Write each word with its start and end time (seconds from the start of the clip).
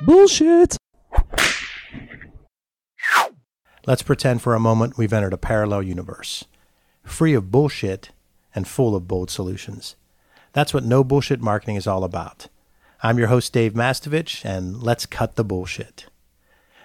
Bullshit! 0.00 0.76
Let's 3.86 4.02
pretend 4.02 4.42
for 4.42 4.54
a 4.54 4.60
moment 4.60 4.96
we've 4.96 5.12
entered 5.12 5.32
a 5.32 5.38
parallel 5.38 5.82
universe, 5.82 6.44
free 7.04 7.34
of 7.34 7.50
bullshit 7.50 8.10
and 8.54 8.68
full 8.68 8.94
of 8.94 9.08
bold 9.08 9.30
solutions. 9.30 9.96
That's 10.52 10.72
what 10.72 10.84
no 10.84 11.02
bullshit 11.02 11.40
marketing 11.40 11.74
is 11.74 11.88
all 11.88 12.04
about. 12.04 12.46
I'm 13.02 13.18
your 13.18 13.28
host, 13.28 13.52
Dave 13.52 13.72
Mastovich, 13.74 14.44
and 14.44 14.80
let's 14.80 15.04
cut 15.06 15.34
the 15.34 15.44
bullshit. 15.44 16.06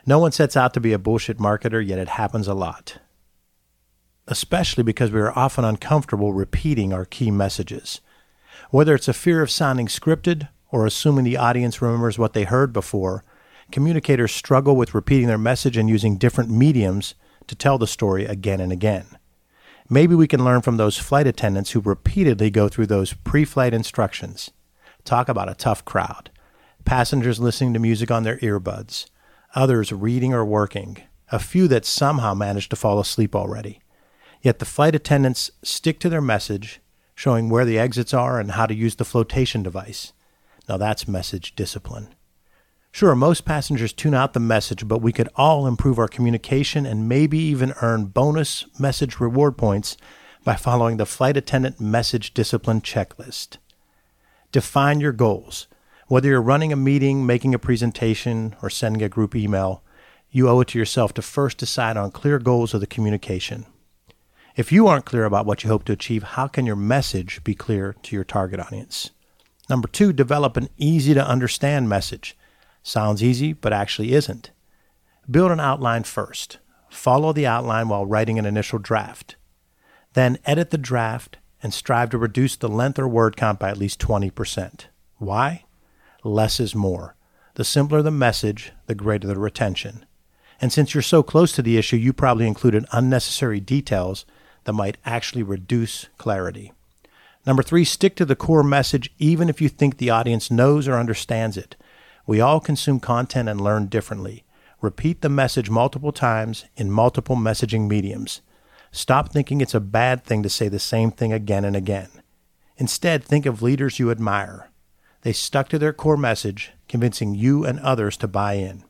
No 0.07 0.17
one 0.17 0.31
sets 0.31 0.57
out 0.57 0.73
to 0.73 0.79
be 0.79 0.93
a 0.93 0.99
bullshit 0.99 1.37
marketer, 1.37 1.85
yet 1.85 1.99
it 1.99 2.09
happens 2.09 2.47
a 2.47 2.55
lot. 2.55 2.97
Especially 4.27 4.83
because 4.83 5.11
we 5.11 5.19
are 5.19 5.37
often 5.37 5.63
uncomfortable 5.63 6.33
repeating 6.33 6.91
our 6.91 7.05
key 7.05 7.29
messages. 7.29 8.01
Whether 8.71 8.95
it's 8.95 9.07
a 9.07 9.13
fear 9.13 9.43
of 9.43 9.51
sounding 9.51 9.87
scripted 9.87 10.47
or 10.71 10.85
assuming 10.85 11.25
the 11.25 11.37
audience 11.37 11.81
remembers 11.81 12.17
what 12.17 12.33
they 12.33 12.43
heard 12.43 12.73
before, 12.73 13.23
communicators 13.71 14.31
struggle 14.31 14.75
with 14.75 14.93
repeating 14.93 15.27
their 15.27 15.37
message 15.37 15.77
and 15.77 15.89
using 15.89 16.17
different 16.17 16.49
mediums 16.49 17.15
to 17.47 17.55
tell 17.55 17.77
the 17.77 17.87
story 17.87 18.25
again 18.25 18.59
and 18.59 18.71
again. 18.71 19.05
Maybe 19.89 20.15
we 20.15 20.27
can 20.27 20.45
learn 20.45 20.61
from 20.61 20.77
those 20.77 20.97
flight 20.97 21.27
attendants 21.27 21.71
who 21.71 21.81
repeatedly 21.81 22.49
go 22.49 22.69
through 22.69 22.87
those 22.87 23.13
pre 23.13 23.43
flight 23.43 23.73
instructions. 23.73 24.51
Talk 25.03 25.27
about 25.27 25.49
a 25.49 25.55
tough 25.55 25.83
crowd. 25.83 26.29
Passengers 26.85 27.39
listening 27.39 27.73
to 27.73 27.79
music 27.79 28.09
on 28.09 28.23
their 28.23 28.37
earbuds, 28.37 29.09
others 29.53 29.91
reading 29.91 30.33
or 30.33 30.45
working, 30.45 31.03
a 31.31 31.39
few 31.39 31.67
that 31.67 31.85
somehow 31.85 32.33
manage 32.33 32.69
to 32.69 32.75
fall 32.75 32.99
asleep 32.99 33.35
already. 33.35 33.81
Yet 34.41 34.59
the 34.59 34.65
flight 34.65 34.95
attendants 34.95 35.51
stick 35.61 35.99
to 35.99 36.09
their 36.09 36.21
message, 36.21 36.79
showing 37.13 37.49
where 37.49 37.65
the 37.65 37.77
exits 37.77 38.13
are 38.13 38.39
and 38.39 38.51
how 38.51 38.65
to 38.65 38.73
use 38.73 38.95
the 38.95 39.05
flotation 39.05 39.61
device. 39.61 40.13
Now 40.71 40.77
that's 40.77 41.05
message 41.05 41.53
discipline. 41.53 42.15
Sure, 42.93 43.13
most 43.13 43.43
passengers 43.43 43.91
tune 43.91 44.13
out 44.13 44.31
the 44.31 44.39
message, 44.39 44.87
but 44.87 45.01
we 45.01 45.11
could 45.11 45.27
all 45.35 45.67
improve 45.67 45.99
our 45.99 46.07
communication 46.07 46.85
and 46.85 47.09
maybe 47.09 47.37
even 47.39 47.73
earn 47.81 48.05
bonus 48.05 48.63
message 48.79 49.19
reward 49.19 49.57
points 49.57 49.97
by 50.45 50.55
following 50.55 50.95
the 50.95 51.05
flight 51.05 51.35
attendant 51.35 51.81
message 51.81 52.33
discipline 52.33 52.79
checklist. 52.79 53.57
Define 54.53 55.01
your 55.01 55.11
goals. 55.11 55.67
Whether 56.07 56.29
you're 56.29 56.41
running 56.41 56.71
a 56.71 56.77
meeting, 56.77 57.25
making 57.25 57.53
a 57.53 57.59
presentation, 57.59 58.55
or 58.61 58.69
sending 58.69 59.03
a 59.03 59.09
group 59.09 59.35
email, 59.35 59.83
you 60.29 60.47
owe 60.47 60.61
it 60.61 60.69
to 60.69 60.79
yourself 60.79 61.13
to 61.15 61.21
first 61.21 61.57
decide 61.57 61.97
on 61.97 62.11
clear 62.11 62.39
goals 62.39 62.73
of 62.73 62.79
the 62.79 62.87
communication. 62.87 63.65
If 64.55 64.71
you 64.71 64.87
aren't 64.87 65.03
clear 65.03 65.25
about 65.25 65.45
what 65.45 65.65
you 65.65 65.69
hope 65.69 65.83
to 65.83 65.91
achieve, 65.91 66.23
how 66.23 66.47
can 66.47 66.65
your 66.65 66.77
message 66.77 67.43
be 67.43 67.55
clear 67.55 67.97
to 68.03 68.15
your 68.15 68.23
target 68.23 68.61
audience? 68.61 69.11
Number 69.71 69.87
two, 69.87 70.11
develop 70.11 70.57
an 70.57 70.67
easy 70.77 71.13
to 71.13 71.25
understand 71.25 71.87
message. 71.87 72.37
Sounds 72.83 73.23
easy, 73.23 73.53
but 73.53 73.71
actually 73.71 74.11
isn't. 74.11 74.51
Build 75.29 75.49
an 75.49 75.61
outline 75.61 76.03
first. 76.03 76.57
Follow 76.89 77.31
the 77.31 77.47
outline 77.47 77.87
while 77.87 78.05
writing 78.05 78.37
an 78.37 78.45
initial 78.45 78.79
draft. 78.79 79.37
Then 80.11 80.39
edit 80.45 80.71
the 80.71 80.77
draft 80.77 81.37
and 81.63 81.73
strive 81.73 82.09
to 82.09 82.17
reduce 82.17 82.57
the 82.57 82.67
length 82.67 82.99
or 82.99 83.07
word 83.07 83.37
count 83.37 83.59
by 83.59 83.69
at 83.69 83.77
least 83.77 84.01
20%. 84.01 84.87
Why? 85.19 85.63
Less 86.21 86.59
is 86.59 86.75
more. 86.75 87.15
The 87.53 87.63
simpler 87.63 88.01
the 88.01 88.11
message, 88.11 88.73
the 88.87 88.95
greater 88.95 89.29
the 89.29 89.39
retention. 89.39 90.05
And 90.59 90.73
since 90.73 90.93
you're 90.93 91.01
so 91.01 91.23
close 91.23 91.53
to 91.53 91.61
the 91.61 91.77
issue, 91.77 91.95
you 91.95 92.11
probably 92.11 92.45
included 92.45 92.85
unnecessary 92.91 93.61
details 93.61 94.25
that 94.65 94.73
might 94.73 94.97
actually 95.05 95.43
reduce 95.43 96.07
clarity. 96.17 96.73
Number 97.45 97.63
three, 97.63 97.83
stick 97.85 98.15
to 98.17 98.25
the 98.25 98.35
core 98.35 98.63
message 98.63 99.13
even 99.17 99.49
if 99.49 99.61
you 99.61 99.69
think 99.69 99.97
the 99.97 100.09
audience 100.09 100.51
knows 100.51 100.87
or 100.87 100.95
understands 100.95 101.57
it. 101.57 101.75
We 102.27 102.39
all 102.39 102.59
consume 102.59 102.99
content 102.99 103.49
and 103.49 103.59
learn 103.59 103.87
differently. 103.87 104.43
Repeat 104.79 105.21
the 105.21 105.29
message 105.29 105.69
multiple 105.69 106.11
times 106.11 106.65
in 106.75 106.91
multiple 106.91 107.35
messaging 107.35 107.87
mediums. 107.87 108.41
Stop 108.91 109.31
thinking 109.31 109.61
it's 109.61 109.73
a 109.73 109.79
bad 109.79 110.23
thing 110.23 110.43
to 110.43 110.49
say 110.49 110.67
the 110.67 110.79
same 110.79 111.11
thing 111.11 111.31
again 111.31 111.65
and 111.65 111.75
again. 111.75 112.09
Instead, 112.77 113.23
think 113.23 113.45
of 113.45 113.61
leaders 113.61 113.99
you 113.99 114.11
admire. 114.11 114.69
They 115.21 115.33
stuck 115.33 115.69
to 115.69 115.79
their 115.79 115.93
core 115.93 116.17
message, 116.17 116.71
convincing 116.87 117.35
you 117.35 117.63
and 117.63 117.79
others 117.79 118.17
to 118.17 118.27
buy 118.27 118.53
in. 118.53 118.83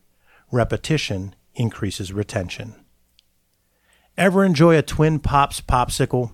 Repetition 0.52 1.36
increases 1.56 2.14
retention. 2.14 2.76
Ever 4.18 4.44
enjoy 4.44 4.78
a 4.78 4.82
Twin 4.82 5.20
Pops 5.20 5.62
popsicle? 5.62 6.32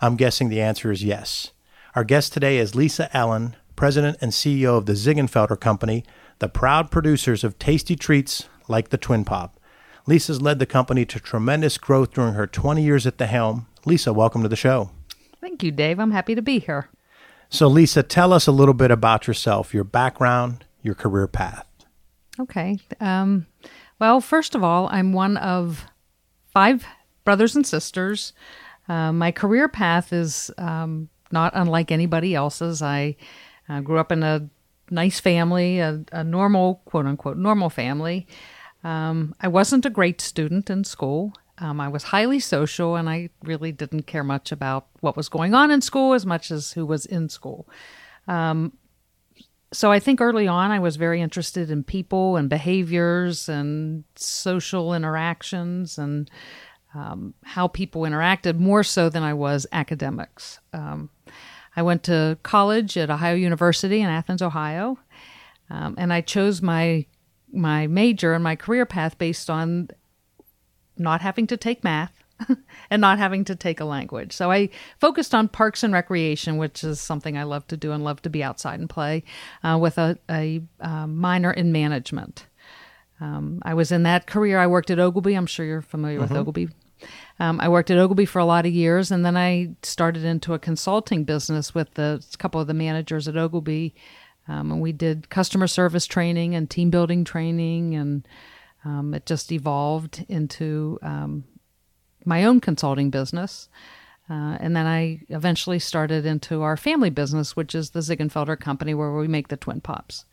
I'm 0.00 0.16
guessing 0.16 0.48
the 0.48 0.60
answer 0.60 0.90
is 0.90 1.04
yes. 1.04 1.50
Our 1.94 2.04
guest 2.04 2.32
today 2.32 2.58
is 2.58 2.74
Lisa 2.74 3.14
Allen, 3.16 3.56
President 3.76 4.18
and 4.20 4.32
CEO 4.32 4.76
of 4.76 4.86
the 4.86 4.92
Ziegenfelder 4.94 5.58
Company, 5.58 6.04
the 6.38 6.48
proud 6.48 6.90
producers 6.90 7.44
of 7.44 7.58
tasty 7.58 7.96
treats 7.96 8.48
like 8.68 8.88
the 8.88 8.98
Twin 8.98 9.24
Pop. 9.24 9.60
Lisa's 10.06 10.42
led 10.42 10.58
the 10.58 10.66
company 10.66 11.04
to 11.06 11.18
tremendous 11.18 11.78
growth 11.78 12.12
during 12.12 12.34
her 12.34 12.46
20 12.46 12.82
years 12.82 13.06
at 13.06 13.18
the 13.18 13.26
helm. 13.26 13.66
Lisa, 13.86 14.12
welcome 14.12 14.42
to 14.42 14.48
the 14.48 14.56
show. 14.56 14.90
Thank 15.40 15.62
you, 15.62 15.70
Dave. 15.70 15.98
I'm 15.98 16.10
happy 16.10 16.34
to 16.34 16.42
be 16.42 16.58
here. 16.58 16.88
So, 17.48 17.68
Lisa, 17.68 18.02
tell 18.02 18.32
us 18.32 18.46
a 18.46 18.52
little 18.52 18.74
bit 18.74 18.90
about 18.90 19.26
yourself, 19.26 19.72
your 19.72 19.84
background, 19.84 20.64
your 20.82 20.94
career 20.94 21.26
path. 21.26 21.66
Okay. 22.40 22.78
Um, 23.00 23.46
well, 23.98 24.20
first 24.20 24.54
of 24.54 24.64
all, 24.64 24.88
I'm 24.90 25.12
one 25.12 25.36
of 25.36 25.84
five 26.52 26.84
brothers 27.24 27.54
and 27.54 27.66
sisters. 27.66 28.32
Uh, 28.88 29.12
my 29.12 29.32
career 29.32 29.68
path 29.68 30.12
is 30.12 30.50
um, 30.58 31.08
not 31.30 31.52
unlike 31.54 31.90
anybody 31.90 32.34
else's. 32.34 32.82
I 32.82 33.16
uh, 33.68 33.80
grew 33.80 33.98
up 33.98 34.12
in 34.12 34.22
a 34.22 34.48
nice 34.90 35.20
family, 35.20 35.80
a, 35.80 36.04
a 36.12 36.24
normal, 36.24 36.82
quote 36.84 37.06
unquote, 37.06 37.36
normal 37.36 37.70
family. 37.70 38.26
Um, 38.82 39.34
I 39.40 39.48
wasn't 39.48 39.86
a 39.86 39.90
great 39.90 40.20
student 40.20 40.68
in 40.68 40.84
school. 40.84 41.32
Um, 41.58 41.80
I 41.80 41.88
was 41.88 42.04
highly 42.04 42.40
social, 42.40 42.96
and 42.96 43.08
I 43.08 43.30
really 43.42 43.72
didn't 43.72 44.02
care 44.02 44.24
much 44.24 44.52
about 44.52 44.86
what 45.00 45.16
was 45.16 45.28
going 45.28 45.54
on 45.54 45.70
in 45.70 45.80
school 45.80 46.12
as 46.12 46.26
much 46.26 46.50
as 46.50 46.72
who 46.72 46.84
was 46.84 47.06
in 47.06 47.28
school. 47.28 47.68
Um, 48.26 48.72
so 49.72 49.90
I 49.90 49.98
think 49.98 50.20
early 50.20 50.46
on 50.46 50.70
I 50.70 50.78
was 50.78 50.96
very 50.96 51.20
interested 51.20 51.70
in 51.70 51.82
people 51.82 52.36
and 52.36 52.48
behaviors 52.48 53.48
and 53.48 54.04
social 54.14 54.94
interactions 54.94 55.98
and 55.98 56.30
um, 56.94 57.34
how 57.42 57.68
people 57.68 58.02
interacted 58.02 58.58
more 58.58 58.84
so 58.84 59.08
than 59.08 59.22
I 59.22 59.34
was 59.34 59.66
academics. 59.72 60.60
Um, 60.72 61.10
I 61.76 61.82
went 61.82 62.04
to 62.04 62.38
college 62.42 62.96
at 62.96 63.10
Ohio 63.10 63.34
University 63.34 64.00
in 64.00 64.08
Athens, 64.08 64.42
Ohio, 64.42 64.98
um, 65.70 65.94
and 65.98 66.12
I 66.12 66.20
chose 66.20 66.62
my 66.62 67.06
my 67.52 67.86
major 67.86 68.34
and 68.34 68.42
my 68.42 68.56
career 68.56 68.84
path 68.84 69.16
based 69.16 69.48
on 69.48 69.88
not 70.96 71.20
having 71.20 71.46
to 71.46 71.56
take 71.56 71.84
math 71.84 72.24
and 72.90 73.00
not 73.00 73.18
having 73.18 73.44
to 73.44 73.54
take 73.54 73.80
a 73.80 73.84
language. 73.84 74.32
So 74.32 74.50
I 74.50 74.70
focused 74.98 75.34
on 75.34 75.48
parks 75.48 75.82
and 75.82 75.92
recreation, 75.92 76.56
which 76.56 76.82
is 76.82 77.00
something 77.00 77.38
I 77.38 77.44
love 77.44 77.66
to 77.68 77.76
do 77.76 77.92
and 77.92 78.02
love 78.02 78.22
to 78.22 78.30
be 78.30 78.42
outside 78.42 78.80
and 78.80 78.90
play, 78.90 79.22
uh, 79.62 79.78
with 79.80 79.98
a, 79.98 80.18
a 80.28 80.62
uh, 80.80 81.06
minor 81.06 81.52
in 81.52 81.70
management. 81.70 82.46
Um, 83.20 83.60
I 83.62 83.74
was 83.74 83.92
in 83.92 84.02
that 84.02 84.26
career. 84.26 84.58
I 84.58 84.66
worked 84.66 84.90
at 84.90 84.98
Oglebay. 84.98 85.36
I'm 85.36 85.46
sure 85.46 85.64
you're 85.64 85.82
familiar 85.82 86.20
mm-hmm. 86.20 86.34
with 86.34 86.46
Oglebay. 86.46 86.72
Um, 87.40 87.60
I 87.60 87.68
worked 87.68 87.90
at 87.90 87.98
Oglebay 87.98 88.28
for 88.28 88.38
a 88.38 88.44
lot 88.44 88.66
of 88.66 88.72
years, 88.72 89.10
and 89.10 89.24
then 89.24 89.36
I 89.36 89.70
started 89.82 90.24
into 90.24 90.54
a 90.54 90.58
consulting 90.58 91.24
business 91.24 91.74
with 91.74 91.92
the, 91.94 92.24
a 92.32 92.36
couple 92.36 92.60
of 92.60 92.66
the 92.66 92.74
managers 92.74 93.26
at 93.26 93.34
Oglebay. 93.34 93.92
Um, 94.46 94.70
and 94.70 94.80
we 94.80 94.92
did 94.92 95.30
customer 95.30 95.66
service 95.66 96.06
training 96.06 96.54
and 96.54 96.70
team 96.70 96.90
building 96.90 97.24
training, 97.24 97.94
and 97.94 98.28
um, 98.84 99.14
it 99.14 99.26
just 99.26 99.50
evolved 99.50 100.24
into 100.28 100.98
um, 101.02 101.44
my 102.24 102.44
own 102.44 102.60
consulting 102.60 103.10
business. 103.10 103.68
Uh, 104.30 104.56
and 104.60 104.74
then 104.76 104.86
I 104.86 105.20
eventually 105.28 105.78
started 105.78 106.24
into 106.24 106.62
our 106.62 106.76
family 106.76 107.10
business, 107.10 107.56
which 107.56 107.74
is 107.74 107.90
the 107.90 108.00
Ziegenfelder 108.00 108.58
Company, 108.58 108.94
where 108.94 109.12
we 109.12 109.28
make 109.28 109.48
the 109.48 109.56
Twin 109.56 109.80
Pops. 109.80 110.24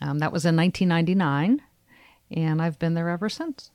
Um, 0.00 0.18
that 0.18 0.32
was 0.32 0.44
in 0.44 0.56
1999, 0.56 1.62
and 2.30 2.62
I've 2.62 2.78
been 2.78 2.94
there 2.94 3.08
ever 3.08 3.28
since 3.28 3.70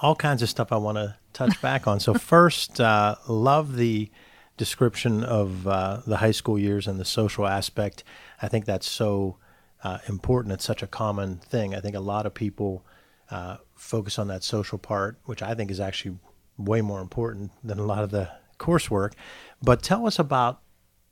all 0.00 0.14
kinds 0.14 0.42
of 0.42 0.48
stuff 0.48 0.72
I 0.72 0.76
want 0.76 0.96
to 0.96 1.16
touch 1.32 1.60
back 1.62 1.86
on. 1.86 2.00
So 2.00 2.14
first, 2.14 2.80
uh, 2.80 3.16
love 3.28 3.76
the 3.76 4.10
description 4.56 5.24
of 5.24 5.66
uh, 5.66 6.00
the 6.06 6.18
high 6.18 6.32
school 6.32 6.58
years 6.58 6.86
and 6.86 6.98
the 6.98 7.04
social 7.04 7.46
aspect. 7.46 8.04
I 8.42 8.48
think 8.48 8.64
that's 8.64 8.88
so 8.88 9.36
uh, 9.82 9.98
important. 10.08 10.52
It's 10.52 10.64
such 10.64 10.82
a 10.82 10.86
common 10.86 11.36
thing. 11.36 11.74
I 11.74 11.80
think 11.80 11.94
a 11.94 12.00
lot 12.00 12.26
of 12.26 12.34
people 12.34 12.84
uh, 13.30 13.58
focus 13.74 14.18
on 14.18 14.28
that 14.28 14.42
social 14.42 14.78
part, 14.78 15.18
which 15.24 15.42
I 15.42 15.54
think 15.54 15.70
is 15.70 15.80
actually 15.80 16.18
way 16.56 16.80
more 16.80 17.00
important 17.00 17.52
than 17.62 17.78
a 17.78 17.84
lot 17.84 18.02
of 18.02 18.10
the 18.10 18.30
coursework. 18.58 19.12
But 19.62 19.82
tell 19.82 20.06
us 20.06 20.18
about 20.18 20.60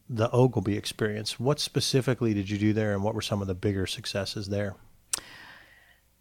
the 0.08 0.28
Oglebay 0.30 0.76
experience. 0.76 1.38
What 1.38 1.60
specifically 1.60 2.34
did 2.34 2.50
you 2.50 2.58
do 2.58 2.72
there, 2.72 2.92
and 2.92 3.02
what 3.02 3.14
were 3.14 3.22
some 3.22 3.40
of 3.40 3.48
the 3.48 3.54
bigger 3.54 3.86
successes 3.86 4.48
there? 4.48 4.76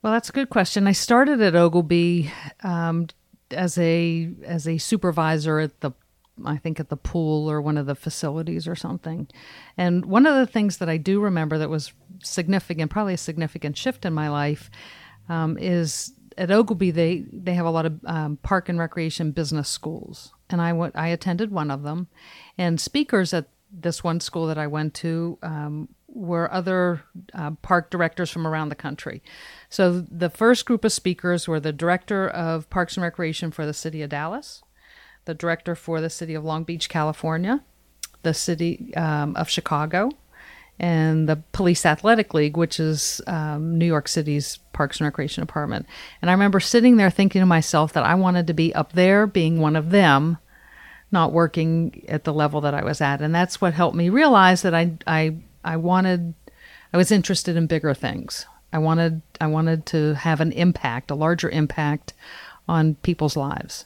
Well, 0.06 0.14
that's 0.14 0.30
a 0.30 0.34
good 0.34 0.52
question. 0.52 0.86
I 0.86 0.92
started 0.92 1.42
at 1.42 1.56
Oglebay 1.56 2.30
um, 2.64 3.08
as 3.50 3.76
a 3.80 4.30
as 4.44 4.68
a 4.68 4.78
supervisor 4.78 5.58
at 5.58 5.82
the 5.82 5.94
I 6.46 6.58
think 6.58 6.80
at 6.80 6.90
the 6.90 6.96
pool 6.96 7.50
or 7.50 7.60
one 7.60 7.76
of 7.76 7.88
the 7.88 7.96
facilities 7.96 8.68
or 8.68 8.76
something. 8.76 9.28
And 9.80 10.06
one 10.06 10.28
of 10.28 10.36
the 10.36 10.46
things 10.46 10.78
that 10.78 10.90
I 10.90 10.98
do 10.98 11.20
remember 11.20 11.58
that 11.58 11.72
was 11.72 11.92
significant, 12.22 12.92
probably 12.92 13.16
a 13.16 13.18
significant 13.18 13.80
shift 13.80 14.06
in 14.06 14.14
my 14.14 14.30
life, 14.30 14.70
um, 15.28 15.58
is 15.58 16.14
at 16.38 16.50
Oglebay 16.50 16.94
they 16.94 17.26
they 17.34 17.56
have 17.56 17.66
a 17.66 17.72
lot 17.72 17.88
of 17.88 18.00
um, 18.06 18.38
park 18.44 18.70
and 18.70 18.78
recreation 18.78 19.32
business 19.32 19.70
schools, 19.70 20.34
and 20.52 20.62
I 20.62 20.74
went 20.74 20.96
I 20.96 21.08
attended 21.08 21.50
one 21.50 21.72
of 21.72 21.82
them, 21.82 22.10
and 22.60 22.80
speakers 22.80 23.34
at 23.34 23.50
this 23.72 24.04
one 24.04 24.20
school 24.20 24.46
that 24.46 24.60
I 24.60 24.68
went 24.68 24.94
to 24.96 25.40
um, 25.42 25.90
were 26.16 26.52
other 26.52 27.04
uh, 27.34 27.52
park 27.62 27.92
directors 27.92 28.32
from 28.32 28.48
around 28.48 28.70
the 28.70 28.76
country. 28.76 29.22
So 29.70 30.00
the 30.00 30.30
first 30.30 30.66
group 30.66 30.86
of 30.86 30.94
speakers 30.94 31.48
were 31.48 31.60
the 31.60 31.74
director 31.74 32.28
of 32.28 32.70
Parks 32.70 32.96
and 32.96 33.04
Recreation 33.04 33.52
for 33.52 33.66
the 33.66 33.74
city 33.74 34.02
of 34.02 34.10
Dallas, 34.10 34.64
the 35.26 35.34
director 35.34 35.76
for 35.76 36.00
the 36.00 36.10
city 36.10 36.34
of 36.34 36.44
Long 36.44 36.64
Beach, 36.64 36.88
California, 36.88 37.62
the 38.24 38.34
city 38.34 38.96
um, 38.96 39.36
of 39.36 39.50
Chicago, 39.50 40.10
and 40.80 41.28
the 41.28 41.38
Police 41.52 41.86
Athletic 41.86 42.34
League, 42.34 42.58
which 42.58 42.80
is 42.80 43.22
um, 43.28 43.78
New 43.78 43.86
York 43.86 44.08
City's 44.08 44.60
Parks 44.74 45.00
and 45.00 45.06
Recreation 45.06 45.42
Department. 45.42 45.86
And 46.22 46.30
I 46.30 46.34
remember 46.34 46.60
sitting 46.60 46.98
there 46.98 47.10
thinking 47.10 47.42
to 47.42 47.46
myself 47.46 47.94
that 47.94 48.04
I 48.04 48.16
wanted 48.16 48.48
to 48.48 48.54
be 48.54 48.74
up 48.74 48.94
there, 48.94 49.28
being 49.28 49.60
one 49.60 49.76
of 49.76 49.90
them, 49.90 50.38
not 51.12 51.32
working 51.32 52.04
at 52.08 52.24
the 52.24 52.34
level 52.34 52.62
that 52.62 52.74
I 52.74 52.84
was 52.84 53.00
at. 53.02 53.22
And 53.22 53.34
that's 53.34 53.62
what 53.62 53.74
helped 53.74 53.96
me 53.96 54.10
realize 54.10 54.64
that 54.64 54.74
I, 54.74 54.94
I, 55.08 55.38
I 55.66 55.76
wanted, 55.78 56.36
I 56.94 56.98
was 56.98 57.12
interested 57.12 57.58
in 57.58 57.68
bigger 57.68 57.94
things. 57.94 58.46
I 58.72 58.78
wanted, 58.78 59.22
I 59.42 59.48
wanted 59.48 59.86
to 59.88 60.14
have 60.14 60.40
an 60.40 60.52
impact, 60.52 61.12
a 61.12 61.16
larger 61.16 61.50
impact 61.50 62.14
on 62.68 62.96
people's 62.96 63.36
lives. 63.36 63.86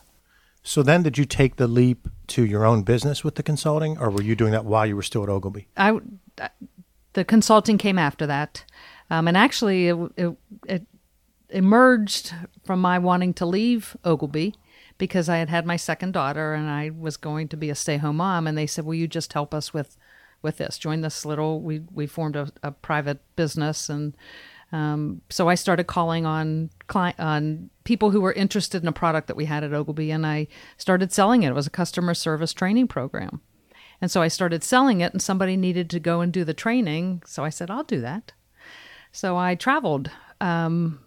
So 0.62 0.84
then, 0.84 1.04
did 1.04 1.18
you 1.18 1.26
take 1.26 1.56
the 1.56 1.68
leap 1.68 2.08
to 2.28 2.46
your 2.46 2.66
own 2.66 2.84
business 2.84 3.24
with 3.24 3.36
the 3.36 3.44
consulting, 3.44 3.98
or 3.98 4.10
were 4.10 4.22
you 4.22 4.36
doing 4.36 4.52
that 4.52 4.66
while 4.66 4.86
you 4.86 4.96
were 4.96 5.02
still 5.02 5.24
at 5.24 5.30
Oglebay? 5.30 5.66
I, 5.78 6.00
the 7.14 7.24
consulting 7.24 7.78
came 7.78 7.98
after 7.98 8.28
that, 8.28 8.66
um, 9.10 9.28
and 9.28 9.38
actually, 9.38 9.88
it, 9.88 9.98
it, 10.18 10.38
it 10.68 10.88
emerged 11.50 12.34
from 12.66 12.82
my 12.82 13.00
wanting 13.00 13.34
to 13.36 13.46
leave 13.46 13.96
Oglebay 14.04 14.54
because 14.98 15.30
I 15.30 15.38
had 15.38 15.50
had 15.50 15.66
my 15.66 15.78
second 15.78 16.12
daughter 16.12 16.54
and 16.54 16.70
I 16.70 16.92
was 16.92 17.18
going 17.18 17.48
to 17.48 17.58
be 17.58 17.70
a 17.70 17.76
stay-home 17.76 18.18
mom, 18.18 18.46
and 18.46 18.58
they 18.58 18.68
said, 18.68 18.86
"Will 18.86 18.96
you 18.96 19.08
just 19.08 19.34
help 19.34 19.54
us 19.54 19.74
with 19.74 19.98
with 20.42 20.58
this? 20.58 20.78
Join 20.78 21.02
this 21.02 21.26
little." 21.26 21.62
We 21.62 21.82
we 21.92 22.08
formed 22.08 22.36
a, 22.36 22.52
a 22.64 22.72
private 22.72 23.20
business 23.36 23.90
and. 23.90 24.16
Um, 24.72 25.22
so 25.32 25.50
I 25.50 25.56
started 25.56 25.86
calling 25.86 26.28
on 26.28 26.70
on 26.94 27.72
people 27.86 28.12
who 28.12 28.22
were 28.22 28.34
interested 28.34 28.84
in 28.84 28.88
a 28.88 28.92
product 28.92 29.26
that 29.26 29.36
we 29.36 29.46
had 29.46 29.64
at 29.64 29.72
Oglebay, 29.72 30.14
and 30.14 30.28
I 30.28 30.46
started 30.78 31.12
selling 31.12 31.42
it. 31.42 31.50
It 31.50 31.56
was 31.56 31.66
a 31.66 31.72
customer 31.72 32.14
service 32.14 32.54
training 32.54 32.88
program, 32.88 33.42
and 34.02 34.12
so 34.12 34.22
I 34.22 34.28
started 34.28 34.64
selling 34.64 35.02
it, 35.02 35.12
and 35.12 35.22
somebody 35.22 35.58
needed 35.58 35.90
to 35.90 36.00
go 36.00 36.22
and 36.22 36.32
do 36.32 36.44
the 36.44 36.54
training. 36.54 37.24
So 37.26 37.44
I 37.44 37.50
said, 37.50 37.72
I'll 37.72 37.84
do 37.84 38.00
that. 38.02 38.34
So 39.12 39.38
I 39.38 39.56
traveled 39.56 40.12
um, 40.40 41.00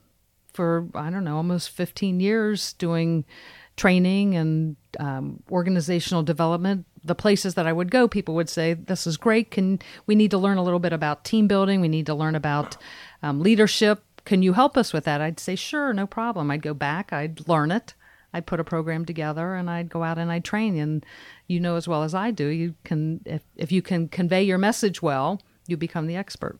for, 0.52 0.88
I 0.94 1.10
don't 1.10 1.24
know, 1.24 1.36
almost 1.36 1.70
15 1.70 2.20
years 2.20 2.72
doing 2.74 3.24
training 3.76 4.34
and 4.36 4.76
um, 5.00 5.42
organizational 5.50 6.22
development. 6.22 6.86
The 7.04 7.14
places 7.14 7.54
that 7.54 7.66
I 7.66 7.72
would 7.72 7.90
go, 7.90 8.06
people 8.06 8.34
would 8.34 8.48
say, 8.48 8.74
"This 8.74 9.06
is 9.06 9.16
great. 9.16 9.50
Can 9.50 9.80
we 10.06 10.14
need 10.14 10.30
to 10.30 10.38
learn 10.38 10.58
a 10.58 10.62
little 10.62 10.78
bit 10.78 10.92
about 10.92 11.24
team 11.24 11.48
building? 11.48 11.80
We 11.80 11.88
need 11.88 12.06
to 12.06 12.14
learn 12.14 12.34
about 12.34 12.76
um, 13.22 13.40
leadership. 13.40 14.04
Can 14.24 14.42
you 14.42 14.52
help 14.52 14.76
us 14.76 14.92
with 14.92 15.04
that?" 15.04 15.20
I'd 15.20 15.40
say, 15.40 15.56
"Sure, 15.56 15.92
no 15.92 16.06
problem." 16.06 16.50
I'd 16.50 16.62
go 16.62 16.74
back, 16.74 17.12
I'd 17.12 17.48
learn 17.48 17.72
it, 17.72 17.94
I'd 18.32 18.46
put 18.46 18.60
a 18.60 18.64
program 18.64 19.04
together, 19.04 19.54
and 19.54 19.68
I'd 19.68 19.90
go 19.90 20.02
out 20.02 20.18
and 20.18 20.30
I'd 20.30 20.44
train. 20.44 20.78
And 20.78 21.04
you 21.48 21.60
know 21.60 21.76
as 21.76 21.88
well 21.88 22.02
as 22.02 22.14
I 22.14 22.30
do, 22.30 22.46
you 22.46 22.74
can 22.84 23.20
if 23.24 23.42
if 23.56 23.72
you 23.72 23.82
can 23.82 24.08
convey 24.08 24.42
your 24.42 24.58
message 24.58 25.02
well, 25.02 25.40
you 25.66 25.76
become 25.76 26.06
the 26.06 26.16
expert. 26.16 26.58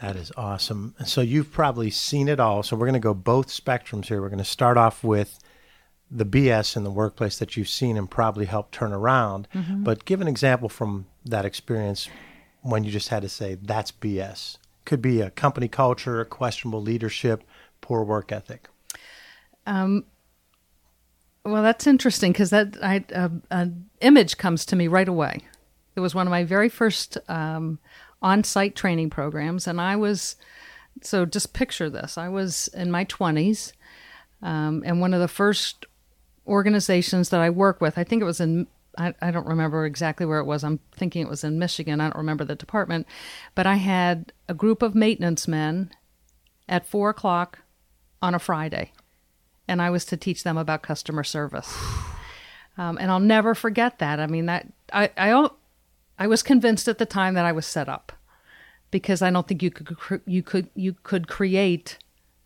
That 0.00 0.14
is 0.14 0.30
awesome. 0.36 0.94
So 1.04 1.20
you've 1.20 1.50
probably 1.50 1.90
seen 1.90 2.28
it 2.28 2.38
all. 2.38 2.62
So 2.62 2.76
we're 2.76 2.86
going 2.86 2.94
to 2.94 3.00
go 3.00 3.14
both 3.14 3.48
spectrums 3.48 4.06
here. 4.06 4.20
We're 4.20 4.28
going 4.28 4.38
to 4.38 4.44
start 4.44 4.76
off 4.76 5.02
with 5.02 5.40
the 6.10 6.26
BS 6.26 6.76
in 6.76 6.84
the 6.84 6.90
workplace 6.90 7.38
that 7.38 7.56
you've 7.56 7.68
seen 7.68 7.96
and 7.96 8.10
probably 8.10 8.46
helped 8.46 8.72
turn 8.72 8.92
around. 8.92 9.48
Mm-hmm. 9.54 9.82
But 9.82 10.04
give 10.04 10.20
an 10.20 10.28
example 10.28 10.68
from 10.68 11.06
that 11.24 11.44
experience 11.44 12.08
when 12.62 12.84
you 12.84 12.90
just 12.90 13.08
had 13.08 13.22
to 13.22 13.28
say 13.28 13.56
that's 13.60 13.92
BS. 13.92 14.56
Could 14.84 15.02
be 15.02 15.20
a 15.20 15.30
company 15.30 15.68
culture, 15.68 16.24
questionable 16.24 16.80
leadership, 16.80 17.44
poor 17.80 18.02
work 18.02 18.32
ethic. 18.32 18.68
Um, 19.66 20.04
well, 21.44 21.62
that's 21.62 21.86
interesting 21.86 22.32
because 22.32 22.50
that 22.50 22.76
I, 22.82 23.04
uh, 23.14 23.28
an 23.50 23.88
image 24.00 24.38
comes 24.38 24.64
to 24.66 24.76
me 24.76 24.88
right 24.88 25.08
away. 25.08 25.40
It 25.94 26.00
was 26.00 26.14
one 26.14 26.26
of 26.26 26.30
my 26.30 26.44
very 26.44 26.68
first 26.68 27.18
um, 27.28 27.78
on-site 28.22 28.74
training 28.74 29.10
programs, 29.10 29.66
and 29.66 29.80
I 29.80 29.96
was 29.96 30.36
so 31.02 31.26
just 31.26 31.52
picture 31.52 31.90
this: 31.90 32.16
I 32.16 32.28
was 32.28 32.68
in 32.68 32.90
my 32.90 33.04
twenties, 33.04 33.72
um, 34.42 34.82
and 34.86 35.00
one 35.00 35.12
of 35.12 35.20
the 35.20 35.28
first 35.28 35.86
organizations 36.48 37.28
that 37.28 37.40
I 37.40 37.50
work 37.50 37.80
with. 37.80 37.98
I 37.98 38.04
think 38.04 38.22
it 38.22 38.26
was 38.26 38.40
in 38.40 38.66
I, 38.96 39.14
I, 39.22 39.30
don't 39.30 39.46
remember 39.46 39.86
exactly 39.86 40.26
where 40.26 40.40
it 40.40 40.44
was. 40.44 40.64
I'm 40.64 40.80
thinking 40.90 41.22
it 41.22 41.28
was 41.28 41.44
in 41.44 41.58
Michigan. 41.58 42.00
I 42.00 42.06
don't 42.06 42.16
remember 42.16 42.44
the 42.44 42.56
department. 42.56 43.06
But 43.54 43.64
I 43.64 43.76
had 43.76 44.32
a 44.48 44.54
group 44.54 44.82
of 44.82 44.94
maintenance 44.96 45.46
men 45.46 45.92
at 46.68 46.86
four 46.86 47.10
o'clock 47.10 47.60
on 48.20 48.34
a 48.34 48.40
Friday, 48.40 48.90
and 49.68 49.80
I 49.80 49.90
was 49.90 50.04
to 50.06 50.16
teach 50.16 50.42
them 50.42 50.58
about 50.58 50.82
customer 50.82 51.22
service. 51.22 51.72
Um, 52.76 52.98
and 53.00 53.10
I'll 53.10 53.20
never 53.20 53.54
forget 53.54 53.98
that. 53.98 54.20
I 54.20 54.26
mean, 54.26 54.46
that 54.46 54.66
I, 54.92 55.10
I, 55.16 55.48
I 56.18 56.26
was 56.26 56.42
convinced 56.42 56.88
at 56.88 56.98
the 56.98 57.06
time 57.06 57.34
that 57.34 57.44
I 57.44 57.52
was 57.52 57.66
set 57.66 57.88
up 57.88 58.12
because 58.90 59.22
I 59.22 59.30
don't 59.30 59.46
think 59.46 59.62
you 59.62 59.70
could 59.70 59.96
you 60.26 60.42
could 60.42 60.70
you 60.74 60.94
could 61.02 61.28
create 61.28 61.98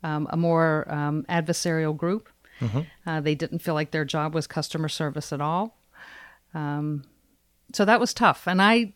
um, 0.02 0.26
a 0.31 0.37
more 0.37 0.87
um, 0.93 1.25
adversarial 1.28 1.96
group 1.96 2.28
Mm-hmm. 2.62 2.81
Uh, 3.06 3.20
they 3.20 3.35
didn't 3.35 3.59
feel 3.59 3.75
like 3.75 3.91
their 3.91 4.05
job 4.05 4.35
was 4.35 4.47
customer 4.47 4.88
service 4.88 5.32
at 5.32 5.41
all. 5.41 5.76
Um, 6.55 7.05
so 7.73 7.85
that 7.85 8.00
was 8.00 8.14
tough. 8.14 8.47
And 8.47 8.61
I, 8.61 8.93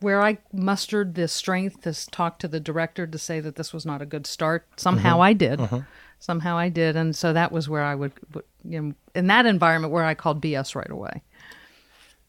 where 0.00 0.22
I 0.22 0.38
mustered 0.52 1.14
the 1.14 1.28
strength 1.28 1.82
to 1.82 2.10
talk 2.10 2.38
to 2.40 2.48
the 2.48 2.60
director 2.60 3.06
to 3.06 3.18
say 3.18 3.40
that 3.40 3.56
this 3.56 3.72
was 3.72 3.86
not 3.86 4.02
a 4.02 4.06
good 4.06 4.26
start, 4.26 4.66
somehow 4.76 5.14
mm-hmm. 5.14 5.22
I 5.22 5.32
did. 5.32 5.58
Mm-hmm. 5.60 5.78
Somehow 6.18 6.56
I 6.56 6.70
did. 6.70 6.96
And 6.96 7.14
so 7.14 7.34
that 7.34 7.52
was 7.52 7.68
where 7.68 7.82
I 7.82 7.94
would, 7.94 8.12
you 8.64 8.80
know, 8.80 8.94
in 9.14 9.26
that 9.26 9.44
environment 9.44 9.92
where 9.92 10.04
I 10.04 10.14
called 10.14 10.42
BS 10.42 10.74
right 10.74 10.90
away. 10.90 11.22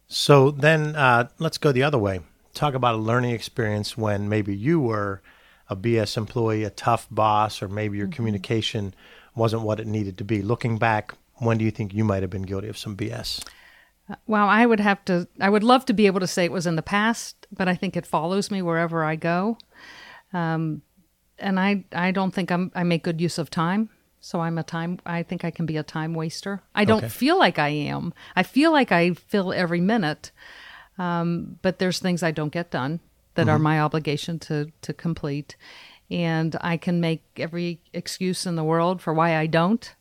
So 0.08 0.52
then 0.52 0.96
uh, 0.96 1.30
let's 1.40 1.58
go 1.58 1.72
the 1.72 1.84
other 1.84 1.98
way. 1.98 2.20
Talk 2.54 2.74
about 2.74 2.96
a 2.96 2.98
learning 3.00 3.32
experience 3.32 3.98
when 3.98 4.28
maybe 4.28 4.56
you 4.56 4.80
were 4.80 5.22
a 5.70 5.76
BS 5.76 6.18
employee, 6.18 6.64
a 6.64 6.70
tough 6.70 7.08
boss, 7.10 7.62
or 7.62 7.68
maybe 7.68 7.98
your 7.98 8.08
mm-hmm. 8.08 8.16
communication 8.16 8.94
wasn't 9.36 9.64
what 9.64 9.80
it 9.80 9.88
needed 9.88 10.18
to 10.18 10.24
be. 10.24 10.42
Looking 10.42 10.78
back, 10.78 11.14
when 11.36 11.58
do 11.58 11.66
you 11.66 11.72
think 11.72 11.94
you 11.94 12.04
might 12.04 12.24
have 12.24 12.30
been 12.30 12.44
guilty 12.44 12.68
of 12.68 12.78
some 12.78 12.96
BS? 12.96 13.44
Well, 14.28 14.48
I 14.48 14.66
would 14.66 14.80
have 14.80 15.04
to, 15.06 15.28
I 15.42 15.50
would 15.50 15.64
love 15.64 15.86
to 15.86 15.94
be 15.94 16.06
able 16.06 16.20
to 16.20 16.28
say 16.28 16.46
it 16.46 16.52
was 16.52 16.68
in 16.68 16.76
the 16.76 16.82
past, 16.82 17.48
but 17.52 17.68
I 17.68 17.76
think 17.76 17.98
it 17.98 18.06
follows 18.06 18.52
me 18.52 18.62
wherever 18.62 19.04
I 19.04 19.16
go. 19.16 19.58
Um, 20.32 20.84
and 21.40 21.60
I, 21.60 21.86
I 21.92 22.12
don't 22.12 22.32
think 22.32 22.52
I'm, 22.52 22.72
I 22.76 22.84
make 22.84 23.04
good 23.04 23.20
use 23.20 23.38
of 23.38 23.50
time. 23.50 23.90
So 24.20 24.42
I'm 24.42 24.58
a 24.58 24.64
time, 24.64 25.00
I 25.06 25.22
think 25.24 25.44
I 25.46 25.52
can 25.52 25.66
be 25.66 25.78
a 25.78 25.84
time 25.84 26.14
waster. 26.14 26.64
I 26.74 26.86
don't 26.86 27.04
okay. 27.04 27.10
feel 27.10 27.38
like 27.38 27.60
I 27.60 27.70
am. 27.70 28.14
I 28.36 28.42
feel 28.44 28.72
like 28.72 28.92
I 28.92 29.14
fill 29.14 29.54
every 29.54 29.82
minute. 29.82 30.32
Um, 30.98 31.60
but 31.62 31.78
there's 31.78 32.00
things 32.00 32.24
I 32.24 32.32
don't 32.32 32.54
get 32.54 32.72
done 32.72 33.02
that 33.36 33.44
mm-hmm. 33.44 33.50
are 33.52 33.60
my 33.60 33.80
obligation 33.80 34.40
to, 34.40 34.72
to 34.82 34.94
complete 34.94 35.56
and 36.10 36.56
I 36.62 36.78
can 36.78 37.00
make 37.00 37.24
every 37.38 37.82
excuse 37.94 38.46
in 38.46 38.56
the 38.56 38.64
world 38.64 39.02
for 39.02 39.14
why 39.14 39.36
I 39.36 39.48
don't. 39.48 39.94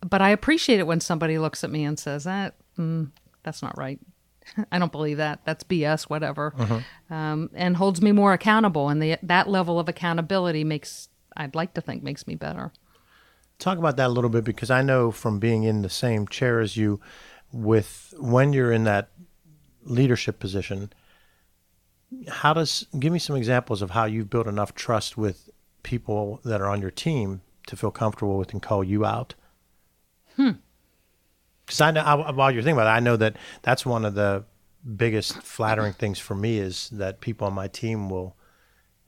But 0.00 0.22
I 0.22 0.30
appreciate 0.30 0.80
it 0.80 0.86
when 0.86 1.00
somebody 1.00 1.38
looks 1.38 1.62
at 1.62 1.70
me 1.70 1.84
and 1.84 1.98
says, 1.98 2.24
"That 2.24 2.54
eh, 2.78 2.82
mm, 2.82 3.10
that's 3.42 3.62
not 3.62 3.76
right. 3.76 4.00
I 4.72 4.78
don't 4.78 4.92
believe 4.92 5.18
that. 5.18 5.40
That's 5.44 5.64
BS. 5.64 6.04
Whatever," 6.04 6.54
uh-huh. 6.58 6.80
um, 7.14 7.50
and 7.54 7.76
holds 7.76 8.00
me 8.00 8.12
more 8.12 8.32
accountable. 8.32 8.88
And 8.88 9.02
the, 9.02 9.18
that 9.22 9.48
level 9.48 9.78
of 9.78 9.88
accountability 9.88 10.64
makes 10.64 11.08
I'd 11.36 11.54
like 11.54 11.74
to 11.74 11.80
think 11.80 12.02
makes 12.02 12.26
me 12.26 12.34
better. 12.34 12.72
Talk 13.58 13.78
about 13.78 13.96
that 13.98 14.06
a 14.06 14.12
little 14.12 14.30
bit 14.30 14.44
because 14.44 14.70
I 14.70 14.82
know 14.82 15.10
from 15.10 15.38
being 15.38 15.64
in 15.64 15.82
the 15.82 15.90
same 15.90 16.26
chair 16.26 16.60
as 16.60 16.76
you, 16.78 17.00
with 17.52 18.14
when 18.18 18.52
you're 18.54 18.72
in 18.72 18.84
that 18.84 19.10
leadership 19.82 20.38
position, 20.38 20.92
how 22.28 22.52
does 22.52 22.86
give 22.98 23.12
me 23.12 23.18
some 23.18 23.36
examples 23.36 23.82
of 23.82 23.90
how 23.90 24.04
you've 24.04 24.30
built 24.30 24.46
enough 24.46 24.74
trust 24.74 25.16
with 25.16 25.48
people 25.82 26.40
that 26.44 26.60
are 26.60 26.68
on 26.68 26.80
your 26.80 26.90
team 26.90 27.42
to 27.66 27.76
feel 27.76 27.90
comfortable 27.90 28.36
with 28.38 28.52
and 28.52 28.62
call 28.62 28.82
you 28.82 29.04
out? 29.04 29.34
Hmm. 30.36 30.52
Because 31.64 31.80
I 31.80 31.90
know 31.92 32.00
I, 32.00 32.30
while 32.32 32.50
you're 32.50 32.62
thinking 32.62 32.78
about 32.78 32.92
it, 32.92 32.96
I 32.96 33.00
know 33.00 33.16
that 33.16 33.36
that's 33.62 33.86
one 33.86 34.04
of 34.04 34.14
the 34.14 34.44
biggest 34.96 35.34
flattering 35.42 35.92
things 35.92 36.18
for 36.18 36.34
me 36.34 36.58
is 36.58 36.88
that 36.90 37.20
people 37.20 37.46
on 37.46 37.52
my 37.52 37.68
team 37.68 38.08
will 38.08 38.34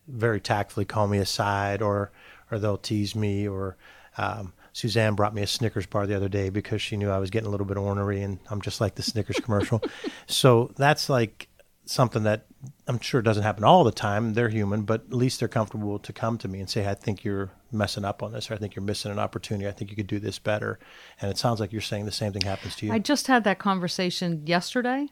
very 0.06 0.40
tactfully 0.40 0.84
call 0.84 1.08
me 1.08 1.18
aside 1.18 1.80
or 1.80 2.12
or 2.50 2.58
they'll 2.58 2.76
tease 2.76 3.16
me 3.16 3.48
or 3.48 3.76
um, 4.18 4.52
Suzanne 4.72 5.14
brought 5.14 5.34
me 5.34 5.42
a 5.42 5.46
Snickers 5.46 5.86
bar 5.86 6.06
the 6.06 6.16
other 6.16 6.28
day 6.28 6.50
because 6.50 6.80
she 6.80 6.96
knew 6.96 7.10
I 7.10 7.18
was 7.18 7.30
getting 7.30 7.46
a 7.46 7.50
little 7.50 7.66
bit 7.66 7.76
ornery, 7.76 8.22
and 8.22 8.38
I'm 8.50 8.62
just 8.62 8.80
like 8.80 8.94
the 8.94 9.02
Snickers 9.02 9.38
commercial. 9.38 9.82
so 10.26 10.72
that's 10.76 11.08
like 11.08 11.48
something 11.84 12.22
that 12.22 12.46
I'm 12.86 13.00
sure 13.00 13.22
doesn't 13.22 13.42
happen 13.42 13.64
all 13.64 13.84
the 13.84 13.92
time. 13.92 14.34
They're 14.34 14.48
human, 14.48 14.82
but 14.82 15.04
at 15.06 15.12
least 15.12 15.40
they're 15.40 15.48
comfortable 15.48 15.98
to 15.98 16.12
come 16.12 16.38
to 16.38 16.48
me 16.48 16.60
and 16.60 16.70
say, 16.70 16.88
"I 16.88 16.94
think 16.94 17.24
you're 17.24 17.50
messing 17.70 18.04
up 18.04 18.22
on 18.22 18.32
this, 18.32 18.50
or 18.50 18.54
I 18.54 18.56
think 18.56 18.76
you're 18.76 18.84
missing 18.84 19.10
an 19.10 19.18
opportunity. 19.18 19.68
I 19.68 19.72
think 19.72 19.90
you 19.90 19.96
could 19.96 20.06
do 20.06 20.18
this 20.18 20.38
better." 20.38 20.78
And 21.20 21.30
it 21.30 21.38
sounds 21.38 21.60
like 21.60 21.72
you're 21.72 21.80
saying 21.80 22.04
the 22.04 22.12
same 22.12 22.32
thing 22.32 22.42
happens 22.42 22.76
to 22.76 22.86
you. 22.86 22.92
I 22.92 22.98
just 22.98 23.26
had 23.26 23.44
that 23.44 23.58
conversation 23.58 24.46
yesterday 24.46 25.08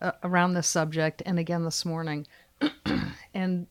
uh, 0.00 0.12
around 0.22 0.54
this 0.54 0.66
subject, 0.66 1.22
and 1.24 1.38
again 1.38 1.64
this 1.64 1.84
morning. 1.84 2.26
and 3.34 3.66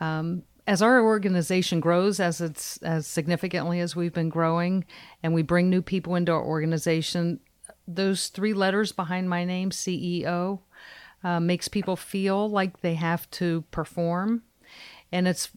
um, 0.00 0.42
as 0.66 0.82
our 0.82 1.02
organization 1.02 1.80
grows, 1.80 2.20
as 2.20 2.40
it's 2.40 2.78
as 2.78 3.06
significantly 3.06 3.80
as 3.80 3.94
we've 3.94 4.14
been 4.14 4.28
growing, 4.28 4.84
and 5.22 5.34
we 5.34 5.42
bring 5.42 5.68
new 5.68 5.82
people 5.82 6.14
into 6.14 6.32
our 6.32 6.42
organization, 6.42 7.40
those 7.86 8.28
three 8.28 8.54
letters 8.54 8.92
behind 8.92 9.28
my 9.28 9.44
name, 9.44 9.70
CEO, 9.70 10.60
uh, 11.24 11.40
makes 11.40 11.66
people 11.68 11.96
feel 11.96 12.48
like 12.48 12.80
they 12.82 12.94
have 12.94 13.28
to 13.32 13.64
perform, 13.70 14.42
and 15.10 15.26
it's 15.26 15.50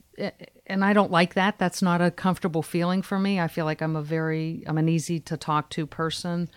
and 0.66 0.84
I 0.84 0.94
don't 0.94 1.12
like 1.12 1.34
that. 1.36 1.60
That's 1.60 1.82
not 1.82 2.02
a 2.02 2.10
comfortable 2.10 2.64
feeling 2.64 3.02
for 3.02 3.20
me. 3.20 3.40
I 3.40 3.48
feel 3.48 3.66
like 3.66 3.82
I'm 3.82 3.96
a 3.96 4.02
very 4.02 4.64
I'm 4.66 4.78
an 4.78 4.90
easy 4.90 5.20
to 5.22 5.38
talk 5.38 5.70
to 5.72 5.86
person. 5.86 6.50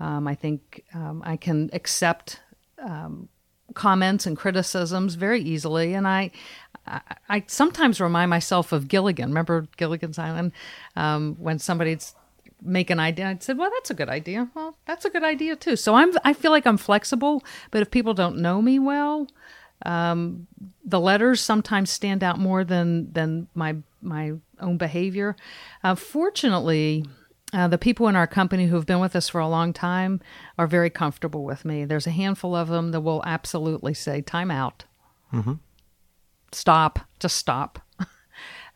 Um, 0.00 0.26
I 0.26 0.34
think 0.34 0.84
um, 0.94 1.22
I 1.24 1.36
can 1.36 1.70
accept 1.72 2.40
um, 2.82 3.28
comments 3.74 4.26
and 4.26 4.36
criticisms 4.36 5.14
very 5.14 5.40
easily, 5.40 5.94
and 5.94 6.06
I, 6.06 6.30
I, 6.86 7.00
I 7.28 7.44
sometimes 7.46 8.00
remind 8.00 8.30
myself 8.30 8.72
of 8.72 8.88
Gilligan. 8.88 9.30
Remember 9.30 9.66
Gilligan's 9.76 10.18
Island 10.18 10.52
um, 10.96 11.36
when 11.38 11.58
somebody's 11.58 12.14
make 12.64 12.90
an 12.90 12.98
idea. 12.98 13.28
I 13.28 13.36
said, 13.40 13.58
"Well, 13.58 13.70
that's 13.74 13.90
a 13.90 13.94
good 13.94 14.08
idea. 14.08 14.48
Well, 14.54 14.76
that's 14.86 15.04
a 15.04 15.10
good 15.10 15.22
idea 15.22 15.56
too." 15.56 15.76
So 15.76 15.94
I'm 15.94 16.12
I 16.24 16.32
feel 16.32 16.50
like 16.50 16.66
I'm 16.66 16.76
flexible, 16.76 17.44
but 17.70 17.82
if 17.82 17.90
people 17.90 18.14
don't 18.14 18.38
know 18.38 18.62
me 18.62 18.78
well, 18.78 19.28
um, 19.84 20.46
the 20.84 21.00
letters 21.00 21.40
sometimes 21.40 21.90
stand 21.90 22.24
out 22.24 22.38
more 22.38 22.64
than 22.64 23.12
than 23.12 23.48
my 23.54 23.76
my 24.00 24.32
own 24.60 24.76
behavior. 24.76 25.36
Uh, 25.82 25.94
fortunately. 25.94 27.04
Uh, 27.52 27.68
the 27.68 27.78
people 27.78 28.08
in 28.08 28.16
our 28.16 28.26
company 28.26 28.66
who 28.66 28.74
have 28.74 28.86
been 28.86 28.98
with 28.98 29.14
us 29.14 29.28
for 29.28 29.40
a 29.40 29.46
long 29.46 29.72
time 29.72 30.20
are 30.58 30.66
very 30.66 30.90
comfortable 30.90 31.44
with 31.44 31.64
me. 31.64 31.84
There's 31.84 32.06
a 32.06 32.10
handful 32.10 32.56
of 32.56 32.66
them 32.66 32.90
that 32.90 33.02
will 33.02 33.22
absolutely 33.24 33.94
say, 33.94 34.22
"Time 34.22 34.50
out, 34.50 34.86
mm-hmm. 35.32 35.52
stop, 36.50 36.98
just 37.20 37.36
stop." 37.36 37.83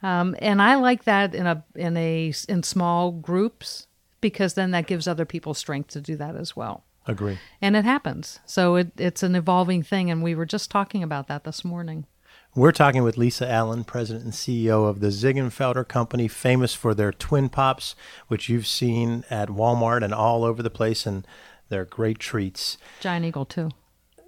Um, 0.02 0.36
and 0.38 0.62
I 0.62 0.76
like 0.76 1.04
that 1.04 1.34
in 1.34 1.46
a 1.46 1.64
in 1.74 1.96
a 1.96 2.32
in 2.48 2.62
small 2.62 3.12
groups 3.12 3.86
because 4.20 4.54
then 4.54 4.70
that 4.72 4.86
gives 4.86 5.08
other 5.08 5.24
people 5.24 5.54
strength 5.54 5.90
to 5.90 6.00
do 6.00 6.16
that 6.16 6.36
as 6.36 6.54
well. 6.56 6.84
Agree. 7.06 7.38
And 7.62 7.74
it 7.74 7.84
happens. 7.84 8.38
So 8.44 8.76
it, 8.76 8.92
it's 8.98 9.22
an 9.22 9.34
evolving 9.34 9.82
thing, 9.82 10.10
and 10.10 10.22
we 10.22 10.34
were 10.34 10.46
just 10.46 10.70
talking 10.70 11.02
about 11.02 11.26
that 11.28 11.44
this 11.44 11.64
morning. 11.64 12.06
We're 12.54 12.72
talking 12.72 13.02
with 13.02 13.16
Lisa 13.16 13.48
Allen, 13.48 13.84
President 13.84 14.24
and 14.24 14.32
CEO 14.32 14.88
of 14.88 15.00
the 15.00 15.08
Ziegenfelder 15.08 15.86
Company, 15.86 16.28
famous 16.28 16.74
for 16.74 16.94
their 16.94 17.12
twin 17.12 17.48
pops, 17.48 17.94
which 18.26 18.48
you've 18.48 18.66
seen 18.66 19.24
at 19.30 19.48
Walmart 19.48 20.02
and 20.02 20.12
all 20.12 20.44
over 20.44 20.62
the 20.62 20.70
place, 20.70 21.06
and 21.06 21.26
they're 21.68 21.84
great 21.84 22.18
treats. 22.18 22.76
Giant 23.00 23.24
Eagle, 23.24 23.44
too. 23.44 23.70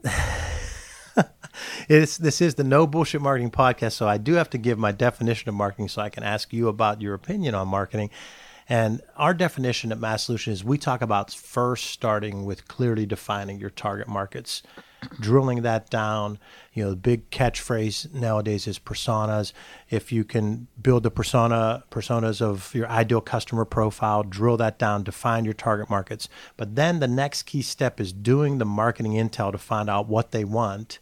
it's, 1.88 2.18
this 2.18 2.40
is 2.40 2.54
the 2.54 2.64
No 2.64 2.86
Bullshit 2.86 3.20
Marketing 3.20 3.50
Podcast, 3.50 3.92
so 3.92 4.08
I 4.08 4.18
do 4.18 4.34
have 4.34 4.50
to 4.50 4.58
give 4.58 4.78
my 4.78 4.92
definition 4.92 5.48
of 5.48 5.54
marketing 5.54 5.88
so 5.88 6.02
I 6.02 6.08
can 6.08 6.22
ask 6.22 6.52
you 6.52 6.68
about 6.68 7.00
your 7.00 7.14
opinion 7.14 7.54
on 7.54 7.68
marketing. 7.68 8.10
And 8.68 9.02
our 9.16 9.34
definition 9.34 9.90
at 9.90 9.98
Mass 9.98 10.24
Solution 10.24 10.52
is 10.52 10.62
we 10.62 10.78
talk 10.78 11.02
about 11.02 11.32
first 11.32 11.86
starting 11.86 12.44
with 12.44 12.68
clearly 12.68 13.04
defining 13.04 13.58
your 13.58 13.70
target 13.70 14.06
markets, 14.06 14.62
drilling 15.20 15.62
that 15.62 15.90
down. 15.90 16.38
You 16.72 16.84
know, 16.84 16.90
the 16.90 16.96
big 16.96 17.30
catchphrase 17.30 18.12
nowadays 18.12 18.66
is 18.66 18.78
personas. 18.78 19.52
If 19.88 20.12
you 20.12 20.24
can 20.24 20.68
build 20.80 21.02
the 21.02 21.10
persona 21.10 21.84
personas 21.90 22.40
of 22.40 22.74
your 22.74 22.88
ideal 22.88 23.20
customer 23.20 23.64
profile, 23.64 24.22
drill 24.22 24.56
that 24.58 24.78
down, 24.78 25.02
define 25.02 25.44
your 25.44 25.54
target 25.54 25.90
markets. 25.90 26.28
But 26.56 26.76
then 26.76 27.00
the 27.00 27.08
next 27.08 27.44
key 27.44 27.62
step 27.62 28.00
is 28.00 28.12
doing 28.12 28.58
the 28.58 28.64
marketing 28.64 29.12
intel 29.12 29.52
to 29.52 29.58
find 29.58 29.90
out 29.90 30.08
what 30.08 30.30
they 30.30 30.44
want 30.44 30.98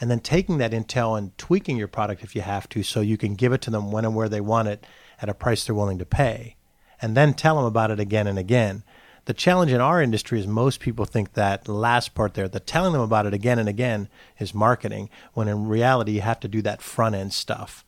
and 0.00 0.10
then 0.10 0.20
taking 0.20 0.58
that 0.58 0.72
intel 0.72 1.16
and 1.16 1.36
tweaking 1.38 1.76
your 1.76 1.88
product 1.88 2.22
if 2.24 2.34
you 2.34 2.42
have 2.42 2.68
to 2.68 2.82
so 2.82 3.00
you 3.00 3.16
can 3.16 3.34
give 3.34 3.52
it 3.52 3.60
to 3.62 3.70
them 3.70 3.92
when 3.92 4.04
and 4.04 4.14
where 4.14 4.28
they 4.28 4.40
want 4.40 4.68
it 4.68 4.84
at 5.22 5.28
a 5.28 5.34
price 5.34 5.64
they're 5.64 5.74
willing 5.74 5.98
to 5.98 6.04
pay 6.04 6.56
and 7.00 7.16
then 7.16 7.34
tell 7.34 7.56
them 7.56 7.64
about 7.64 7.90
it 7.90 8.00
again 8.00 8.26
and 8.26 8.38
again. 8.38 8.82
The 9.26 9.34
challenge 9.34 9.72
in 9.72 9.80
our 9.80 10.02
industry 10.02 10.38
is 10.38 10.46
most 10.46 10.80
people 10.80 11.06
think 11.06 11.32
that 11.32 11.66
last 11.66 12.14
part 12.14 12.34
there, 12.34 12.48
the 12.48 12.60
telling 12.60 12.92
them 12.92 13.00
about 13.00 13.26
it 13.26 13.32
again 13.32 13.58
and 13.58 13.68
again, 13.68 14.08
is 14.38 14.54
marketing, 14.54 15.08
when 15.32 15.48
in 15.48 15.66
reality, 15.66 16.12
you 16.12 16.20
have 16.20 16.40
to 16.40 16.48
do 16.48 16.60
that 16.62 16.82
front 16.82 17.14
end 17.14 17.32
stuff. 17.32 17.84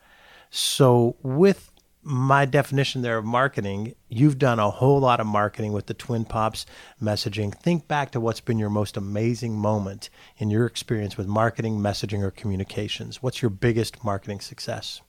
So, 0.50 1.16
with 1.22 1.70
my 2.02 2.44
definition 2.44 3.02
there 3.02 3.18
of 3.18 3.24
marketing, 3.24 3.94
you've 4.08 4.38
done 4.38 4.60
a 4.60 4.70
whole 4.70 5.00
lot 5.00 5.18
of 5.18 5.26
marketing 5.26 5.72
with 5.72 5.86
the 5.86 5.94
Twin 5.94 6.24
Pops 6.24 6.64
messaging. 7.02 7.52
Think 7.52 7.88
back 7.88 8.12
to 8.12 8.20
what's 8.20 8.40
been 8.40 8.60
your 8.60 8.70
most 8.70 8.96
amazing 8.96 9.58
moment 9.58 10.08
in 10.38 10.48
your 10.48 10.66
experience 10.66 11.16
with 11.16 11.26
marketing, 11.26 11.80
messaging, 11.80 12.22
or 12.22 12.30
communications. 12.30 13.22
What's 13.22 13.42
your 13.42 13.50
biggest 13.50 14.04
marketing 14.04 14.38
success? 14.40 15.02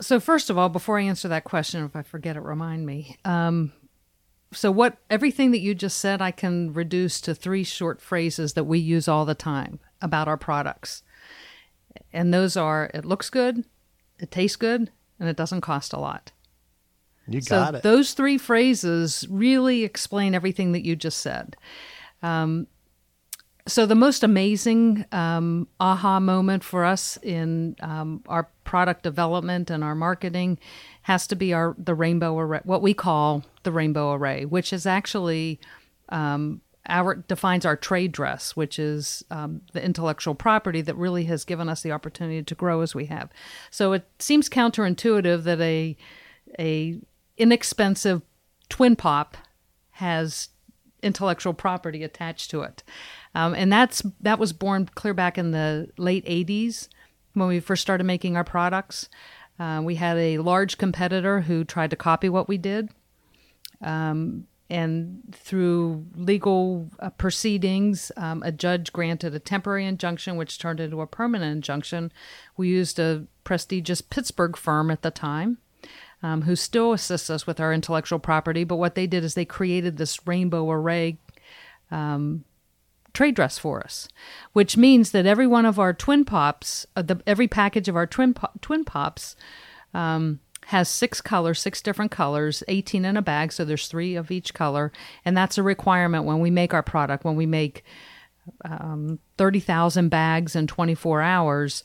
So 0.00 0.20
first 0.20 0.50
of 0.50 0.58
all, 0.58 0.68
before 0.68 0.98
I 0.98 1.02
answer 1.02 1.28
that 1.28 1.44
question, 1.44 1.84
if 1.84 1.96
I 1.96 2.02
forget 2.02 2.36
it, 2.36 2.40
remind 2.40 2.86
me. 2.86 3.16
Um, 3.24 3.72
so 4.52 4.70
what 4.70 4.98
everything 5.10 5.50
that 5.50 5.60
you 5.60 5.74
just 5.74 5.98
said, 5.98 6.22
I 6.22 6.30
can 6.30 6.72
reduce 6.72 7.20
to 7.22 7.34
three 7.34 7.64
short 7.64 8.00
phrases 8.00 8.54
that 8.54 8.64
we 8.64 8.78
use 8.78 9.08
all 9.08 9.24
the 9.24 9.34
time 9.34 9.80
about 10.00 10.28
our 10.28 10.36
products, 10.36 11.02
and 12.12 12.32
those 12.32 12.56
are: 12.56 12.90
it 12.94 13.04
looks 13.04 13.30
good, 13.30 13.64
it 14.18 14.30
tastes 14.30 14.56
good, 14.56 14.90
and 15.20 15.28
it 15.28 15.36
doesn't 15.36 15.60
cost 15.60 15.92
a 15.92 15.98
lot. 15.98 16.32
You 17.26 17.40
got 17.42 17.72
so 17.72 17.76
it. 17.76 17.82
Those 17.82 18.14
three 18.14 18.38
phrases 18.38 19.26
really 19.28 19.84
explain 19.84 20.34
everything 20.34 20.72
that 20.72 20.84
you 20.84 20.96
just 20.96 21.18
said. 21.18 21.56
Um, 22.22 22.66
so 23.68 23.86
the 23.86 23.94
most 23.94 24.24
amazing 24.24 25.04
um, 25.12 25.68
aha 25.78 26.18
moment 26.18 26.64
for 26.64 26.84
us 26.84 27.18
in 27.22 27.76
um, 27.80 28.22
our 28.26 28.48
product 28.64 29.02
development 29.02 29.70
and 29.70 29.84
our 29.84 29.94
marketing 29.94 30.58
has 31.02 31.26
to 31.28 31.36
be 31.36 31.52
our 31.52 31.76
the 31.78 31.94
rainbow 31.94 32.38
array, 32.38 32.60
what 32.64 32.82
we 32.82 32.94
call 32.94 33.44
the 33.62 33.72
rainbow 33.72 34.12
array, 34.12 34.44
which 34.44 34.72
is 34.72 34.86
actually 34.86 35.60
um, 36.08 36.60
our 36.88 37.14
defines 37.14 37.64
our 37.64 37.76
trade 37.76 38.12
dress, 38.12 38.56
which 38.56 38.78
is 38.78 39.24
um, 39.30 39.60
the 39.72 39.84
intellectual 39.84 40.34
property 40.34 40.80
that 40.80 40.96
really 40.96 41.24
has 41.24 41.44
given 41.44 41.68
us 41.68 41.82
the 41.82 41.92
opportunity 41.92 42.42
to 42.42 42.54
grow 42.54 42.80
as 42.80 42.94
we 42.94 43.06
have. 43.06 43.30
So 43.70 43.92
it 43.92 44.06
seems 44.18 44.48
counterintuitive 44.48 45.44
that 45.44 45.60
a 45.60 45.96
a 46.58 46.98
inexpensive 47.36 48.22
twin 48.68 48.96
pop 48.96 49.36
has 49.92 50.48
intellectual 51.02 51.54
property 51.54 52.02
attached 52.02 52.50
to 52.50 52.62
it. 52.62 52.82
Um, 53.38 53.54
and 53.54 53.72
that's 53.72 54.02
that 54.20 54.40
was 54.40 54.52
born 54.52 54.86
clear 54.96 55.14
back 55.14 55.38
in 55.38 55.52
the 55.52 55.88
late 55.96 56.26
80s 56.26 56.88
when 57.34 57.46
we 57.46 57.60
first 57.60 57.82
started 57.82 58.02
making 58.02 58.36
our 58.36 58.42
products. 58.42 59.08
Uh, 59.60 59.80
we 59.84 59.94
had 59.94 60.16
a 60.16 60.38
large 60.38 60.76
competitor 60.76 61.42
who 61.42 61.62
tried 61.62 61.90
to 61.90 61.96
copy 61.96 62.28
what 62.28 62.48
we 62.48 62.58
did. 62.58 62.88
Um, 63.80 64.48
and 64.68 65.22
through 65.32 66.06
legal 66.16 66.90
uh, 66.98 67.10
proceedings, 67.10 68.10
um, 68.16 68.42
a 68.42 68.50
judge 68.50 68.92
granted 68.92 69.36
a 69.36 69.38
temporary 69.38 69.86
injunction, 69.86 70.36
which 70.36 70.58
turned 70.58 70.80
into 70.80 71.00
a 71.00 71.06
permanent 71.06 71.52
injunction. 71.52 72.10
We 72.56 72.68
used 72.68 72.98
a 72.98 73.24
prestigious 73.44 74.00
Pittsburgh 74.00 74.56
firm 74.56 74.90
at 74.90 75.02
the 75.02 75.12
time. 75.12 75.58
Um, 76.20 76.42
who 76.42 76.56
still 76.56 76.92
assists 76.92 77.30
us 77.30 77.46
with 77.46 77.60
our 77.60 77.72
intellectual 77.72 78.18
property. 78.18 78.64
But 78.64 78.78
what 78.78 78.96
they 78.96 79.06
did 79.06 79.22
is 79.22 79.34
they 79.34 79.44
created 79.44 79.96
this 79.96 80.26
rainbow 80.26 80.68
array 80.68 81.18
um, 81.92 82.44
trade 83.14 83.34
dress 83.34 83.58
for 83.58 83.80
us, 83.80 84.08
which 84.52 84.76
means 84.76 85.10
that 85.10 85.26
every 85.26 85.46
one 85.46 85.66
of 85.66 85.78
our 85.78 85.92
twin 85.92 86.24
pops, 86.24 86.86
uh, 86.96 87.02
the, 87.02 87.20
every 87.26 87.48
package 87.48 87.88
of 87.88 87.96
our 87.96 88.06
twin 88.06 88.34
twin 88.60 88.84
pops, 88.84 89.36
um, 89.94 90.40
has 90.66 90.88
six 90.88 91.22
colors, 91.22 91.60
six 91.60 91.80
different 91.80 92.10
colors, 92.10 92.62
18 92.68 93.06
in 93.06 93.16
a 93.16 93.22
bag, 93.22 93.52
so 93.52 93.64
there's 93.64 93.88
three 93.88 94.16
of 94.16 94.30
each 94.30 94.52
color, 94.52 94.92
and 95.24 95.34
that's 95.36 95.56
a 95.56 95.62
requirement 95.62 96.24
when 96.24 96.40
we 96.40 96.50
make 96.50 96.74
our 96.74 96.82
product. 96.82 97.24
When 97.24 97.36
we 97.36 97.46
make 97.46 97.84
um, 98.64 99.18
30,000 99.38 100.08
bags 100.08 100.54
in 100.54 100.66
24 100.66 101.22
hours, 101.22 101.84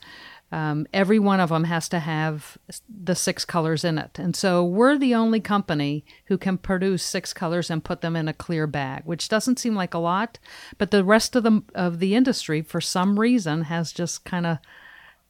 um, 0.54 0.86
every 0.94 1.18
one 1.18 1.40
of 1.40 1.50
them 1.50 1.64
has 1.64 1.90
to 1.90 1.98
have 1.98 2.60
the 2.88 3.16
six 3.16 3.44
colors 3.44 3.84
in 3.84 3.98
it. 3.98 4.20
And 4.20 4.36
so 4.36 4.64
we're 4.64 5.00
the 5.00 5.16
only 5.16 5.40
company 5.40 6.06
who 6.26 6.38
can 6.38 6.60
produce 6.60 7.02
six 7.02 7.34
colors 7.34 7.72
and 7.72 7.84
put 7.84 8.02
them 8.02 8.16
in 8.16 8.28
a 8.28 8.34
clear 8.34 8.68
bag, 8.68 9.02
which 9.04 9.30
doesn't 9.30 9.58
seem 9.58 9.74
like 9.74 9.96
a 9.96 9.98
lot, 9.98 10.38
but 10.78 10.92
the 10.92 11.04
rest 11.04 11.36
of 11.36 11.42
the 11.42 11.64
of 11.74 11.98
the 11.98 12.14
industry 12.14 12.62
for 12.62 12.80
some 12.80 13.20
reason 13.20 13.64
has 13.64 13.92
just 13.92 14.26
kind 14.26 14.46
of 14.46 14.60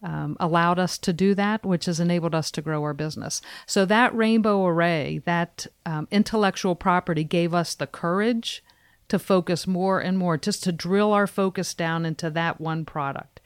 um, 0.04 0.36
allowed 0.42 0.78
us 0.78 0.98
to 0.98 1.14
do 1.14 1.34
that, 1.36 1.66
which 1.66 1.86
has 1.86 2.02
enabled 2.02 2.36
us 2.36 2.52
to 2.52 2.62
grow 2.62 2.84
our 2.84 2.94
business. 2.94 3.42
So 3.66 3.86
that 3.86 4.14
rainbow 4.14 4.66
array, 4.66 5.22
that 5.24 5.68
um, 5.86 6.10
intellectual 6.12 6.76
property, 6.76 7.24
gave 7.24 7.54
us 7.54 7.76
the 7.76 7.88
courage 7.88 8.62
to 9.08 9.18
focus 9.18 9.66
more 9.68 10.02
and 10.02 10.18
more, 10.18 10.38
just 10.38 10.64
to 10.64 10.74
drill 10.74 11.14
our 11.14 11.28
focus 11.28 11.74
down 11.74 12.06
into 12.06 12.30
that 12.32 12.60
one 12.60 12.84
product. 12.84 13.40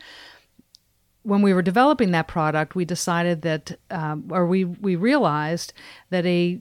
When 1.27 1.41
we 1.41 1.53
were 1.53 1.62
developing 1.62 2.12
that 2.12 2.29
product, 2.29 2.74
we 2.74 2.86
decided 2.86 3.41
that, 3.41 3.77
um, 3.91 4.29
or 4.31 4.48
we 4.48 4.63
we 4.63 4.96
realized 4.96 5.74
that 6.10 6.25
a 6.25 6.57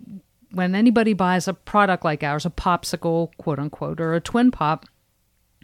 when 0.51 0.75
anybody 0.75 1.13
buys 1.13 1.47
a 1.47 1.55
product 1.55 2.05
like 2.05 2.25
ours, 2.25 2.45
a 2.45 2.51
popsicle, 2.51 3.31
quote 3.37 3.61
unquote, 3.61 4.01
or 4.01 4.15
a 4.15 4.21
twin 4.21 4.51
pop, 4.51 4.85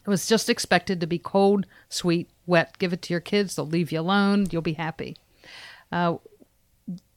it 0.06 0.08
was 0.08 0.28
just 0.28 0.48
expected 0.48 1.00
to 1.00 1.08
be 1.08 1.18
cold, 1.18 1.66
sweet, 1.88 2.30
wet. 2.46 2.78
Give 2.78 2.92
it 2.92 3.02
to 3.02 3.12
your 3.12 3.20
kids; 3.20 3.56
they'll 3.56 3.66
leave 3.66 3.90
you 3.90 3.98
alone. 3.98 4.46
You'll 4.52 4.62
be 4.62 4.74
happy. 4.74 5.16
Uh, 5.90 6.18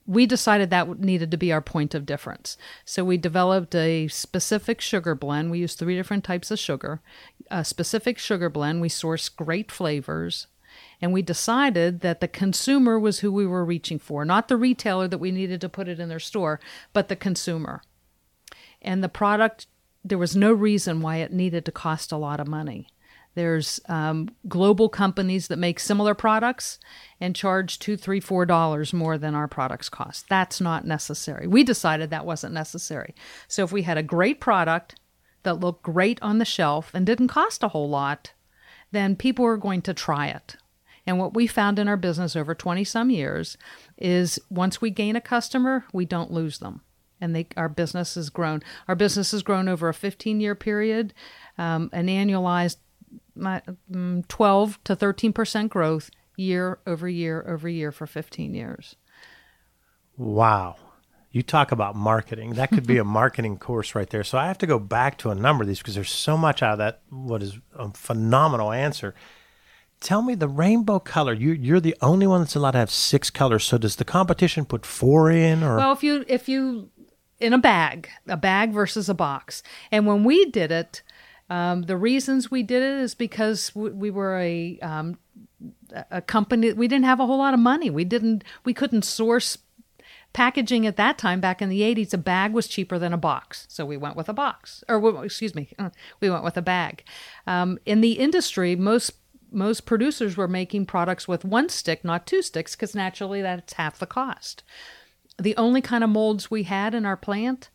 we 0.08 0.26
decided 0.26 0.72
that 0.72 1.00
needed 1.00 1.30
to 1.30 1.38
be 1.38 1.52
our 1.52 1.62
point 1.62 1.94
of 1.94 2.08
difference. 2.08 2.58
So 2.84 3.06
we 3.06 3.18
developed 3.18 3.76
a 3.76 4.08
specific 4.08 4.82
sugar 4.82 5.14
blend. 5.14 5.52
We 5.52 5.60
used 5.60 5.78
three 5.78 5.96
different 5.96 6.24
types 6.24 6.50
of 6.50 6.58
sugar. 6.58 7.02
A 7.52 7.64
specific 7.64 8.18
sugar 8.18 8.50
blend. 8.50 8.82
We 8.82 8.90
source 8.90 9.30
great 9.30 9.72
flavors. 9.72 10.48
And 11.02 11.14
we 11.14 11.22
decided 11.22 12.02
that 12.02 12.20
the 12.22 12.28
consumer 12.28 13.00
was 13.00 13.20
who 13.20 13.32
we 13.32 13.46
were 13.46 13.66
reaching 13.66 14.00
for, 14.00 14.26
not 14.26 14.48
the 14.48 14.58
retailer 14.58 15.08
that 15.08 15.18
we 15.18 15.32
needed 15.32 15.62
to 15.62 15.70
put 15.70 15.88
it 15.88 16.00
in 16.00 16.10
their 16.10 16.20
store, 16.20 16.60
but 16.94 17.08
the 17.08 17.16
consumer. 17.16 17.82
And 18.82 19.04
the 19.04 19.10
product, 19.10 19.68
there 20.04 20.18
was 20.18 20.36
no 20.36 20.54
reason 20.54 21.02
why 21.02 21.18
it 21.18 21.34
needed 21.34 21.66
to 21.66 21.72
cost 21.72 22.12
a 22.12 22.18
lot 22.18 22.40
of 22.40 22.48
money. 22.48 22.88
There's 23.36 23.82
um, 23.90 24.30
global 24.48 24.88
companies 24.88 25.50
that 25.50 25.60
make 25.60 25.80
similar 25.80 26.16
products 26.16 26.80
and 27.20 27.36
charge 27.36 27.80
two, 27.80 27.98
three, 27.98 28.22
four 28.22 28.46
dollars 28.46 28.94
more 28.94 29.18
than 29.18 29.36
our 29.36 29.48
products 29.48 29.90
cost. 29.90 30.30
That's 30.30 30.62
not 30.62 30.86
necessary. 30.86 31.46
We 31.46 31.66
decided 31.66 32.10
that 32.10 32.26
wasn't 32.26 32.54
necessary. 32.54 33.14
So 33.50 33.64
if 33.66 33.74
we 33.74 33.82
had 33.82 33.98
a 33.98 34.04
great 34.04 34.40
product 34.40 34.96
that 35.44 35.60
looked 35.60 35.84
great 35.84 36.22
on 36.22 36.38
the 36.38 36.46
shelf 36.46 36.92
and 36.94 37.06
didn't 37.06 37.28
cost 37.28 37.62
a 37.62 37.68
whole 37.68 37.90
lot, 37.90 38.32
then 38.92 39.18
people 39.18 39.44
were 39.44 39.58
going 39.58 39.82
to 39.82 39.94
try 39.94 40.28
it. 40.28 40.56
And 41.08 41.20
what 41.20 41.34
we 41.34 41.48
found 41.48 41.78
in 41.78 41.88
our 41.88 41.98
business 41.98 42.36
over 42.36 42.56
20 42.56 42.84
some 42.84 43.10
years 43.10 43.58
is 43.98 44.40
once 44.50 44.82
we 44.82 44.90
gain 44.90 45.16
a 45.16 45.22
customer, 45.22 45.86
we 45.94 46.06
don't 46.06 46.32
lose 46.32 46.60
them. 46.60 46.82
And 47.22 47.36
they, 47.36 47.48
our 47.56 47.70
business 47.70 48.16
has 48.16 48.30
grown. 48.30 48.62
Our 48.88 48.96
business 48.96 49.32
has 49.32 49.44
grown 49.44 49.68
over 49.68 49.88
a 49.88 49.94
15 49.94 50.40
year 50.40 50.56
period, 50.56 51.14
um, 51.58 51.90
an 51.94 52.08
annualized 52.08 52.78
my, 53.36 53.62
um, 53.94 54.24
12 54.28 54.84
to 54.86 54.96
13% 54.96 55.70
growth 55.70 56.10
year 56.38 56.80
over 56.86 57.08
year 57.08 57.46
over 57.48 57.70
year 57.70 57.92
for 57.92 58.08
15 58.08 58.54
years. 58.54 58.96
Wow. 60.18 60.78
You 61.32 61.44
talk 61.44 61.72
about 61.72 61.96
marketing. 61.96 62.54
That 62.54 62.70
could 62.70 62.88
be 62.88 62.98
a 62.98 63.04
marketing 63.06 63.58
course 63.58 63.94
right 63.94 64.10
there. 64.10 64.24
So 64.24 64.38
I 64.38 64.48
have 64.48 64.58
to 64.60 64.68
go 64.68 64.80
back 64.80 65.18
to 65.20 65.30
a 65.30 65.36
number 65.36 65.64
of 65.64 65.68
these 65.68 65.80
because 65.80 65.96
there's 65.96 66.12
so 66.12 66.38
much 66.38 66.64
out 66.64 66.74
of 66.74 66.78
that, 66.80 67.02
what 67.10 67.44
is 67.44 67.60
a 67.78 67.92
phenomenal 67.94 68.72
answer. 68.72 69.14
Tell 70.02 70.22
me 70.22 70.36
the 70.36 70.48
rainbow 70.48 71.00
color. 71.00 71.34
You, 71.34 71.54
you're 71.54 71.80
the 71.80 71.96
only 72.02 72.28
one 72.28 72.42
that's 72.42 72.56
allowed 72.56 72.72
to 72.72 72.80
have 72.80 72.92
six 72.92 73.30
colors. 73.30 73.64
So 73.64 73.78
does 73.78 73.96
the 73.96 74.06
competition 74.06 74.66
put 74.66 74.86
four 74.86 75.32
in, 75.32 75.64
or 75.64 75.78
Well, 75.78 75.94
if 75.94 76.04
you 76.04 76.26
if 76.28 76.48
you 76.48 76.90
in 77.40 77.54
a 77.54 77.58
bag, 77.58 78.10
a 78.28 78.38
bag 78.38 78.72
versus 78.72 79.10
a 79.10 79.14
box, 79.14 79.64
and 79.92 80.06
when 80.06 80.24
we 80.24 80.46
did 80.46 80.72
it, 80.72 81.02
um, 81.50 81.84
the 81.84 81.98
reasons 81.98 82.50
we 82.50 82.64
did 82.64 82.82
it 82.82 83.02
is 83.02 83.16
because 83.16 83.74
we, 83.76 83.90
we 83.92 84.12
were 84.12 84.38
a 84.38 84.80
um, 84.80 85.18
a 86.12 86.22
company. 86.22 86.74
We 86.74 86.88
didn't 86.88 87.06
have 87.06 87.20
a 87.20 87.26
whole 87.26 87.38
lot 87.38 87.54
of 87.54 87.60
money. 87.60 87.90
We 87.90 88.04
didn't. 88.04 88.44
We 88.64 88.74
couldn't 88.74 89.04
source 89.04 89.58
packaging 90.34 90.86
at 90.86 90.98
that 90.98 91.18
time. 91.18 91.40
Back 91.40 91.62
in 91.62 91.70
the 91.70 91.82
'80s, 91.82 92.14
a 92.14 92.18
bag 92.18 92.54
was 92.54 92.68
cheaper 92.68 92.98
than 92.98 93.14
a 93.14 93.18
box, 93.18 93.66
so 93.70 93.86
we 93.86 93.98
went 93.98 94.16
with 94.16 94.28
a 94.28 94.34
box. 94.34 94.84
Or 94.90 95.24
excuse 95.24 95.56
me, 95.56 95.70
we 96.20 96.30
went 96.30 96.44
with 96.44 96.58
a 96.58 96.62
bag. 96.62 97.04
Um, 97.46 97.78
in 97.86 98.02
the 98.02 98.14
industry, 98.14 98.76
most 98.76 99.14
most 99.52 99.86
producers 99.86 100.36
were 100.36 100.48
making 100.48 100.86
products 100.86 101.28
with 101.28 101.46
one 101.46 101.70
stick, 101.70 102.04
not 102.04 102.28
two 102.28 102.42
sticks, 102.42 102.76
because 102.76 102.96
naturally 102.96 103.42
that's 103.42 103.74
half 103.74 104.00
the 104.00 104.06
cost. 104.06 104.64
The 105.38 105.56
only 105.58 105.82
kind 105.82 106.04
of 106.04 106.10
molds 106.10 106.50
we 106.50 106.64
had 106.64 106.94
in 106.94 107.06
our 107.06 107.18
plant 107.18 107.70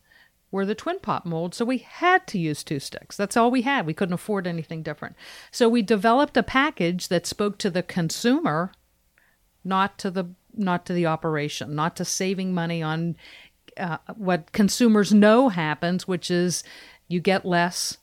were 0.51 0.65
the 0.65 0.75
twin 0.75 0.99
pop 0.99 1.25
molds, 1.25 1.57
so 1.57 1.65
we 1.65 1.77
had 1.77 2.27
to 2.27 2.37
use 2.37 2.63
two 2.63 2.79
sticks. 2.79 3.15
That's 3.15 3.37
all 3.37 3.49
we 3.49 3.61
had. 3.61 3.85
We 3.85 3.93
couldn't 3.93 4.13
afford 4.13 4.45
anything 4.45 4.83
different. 4.83 5.15
So 5.49 5.69
we 5.69 5.81
developed 5.81 6.35
a 6.35 6.43
package 6.43 7.07
that 7.07 7.25
spoke 7.25 7.57
to 7.59 7.69
the 7.69 7.83
consumer, 7.83 8.73
not 9.63 9.97
to 9.99 10.11
the 10.11 10.31
not 10.53 10.85
to 10.85 10.93
the 10.93 11.05
operation, 11.05 11.75
not 11.75 11.95
to 11.95 12.03
saving 12.03 12.53
money 12.53 12.83
on 12.83 13.15
uh, 13.77 13.97
what 14.15 14.51
consumers 14.51 15.13
know 15.13 15.47
happens, 15.47 16.05
which 16.05 16.29
is 16.29 16.63
you 17.07 17.21
get 17.21 17.45
less, 17.45 17.97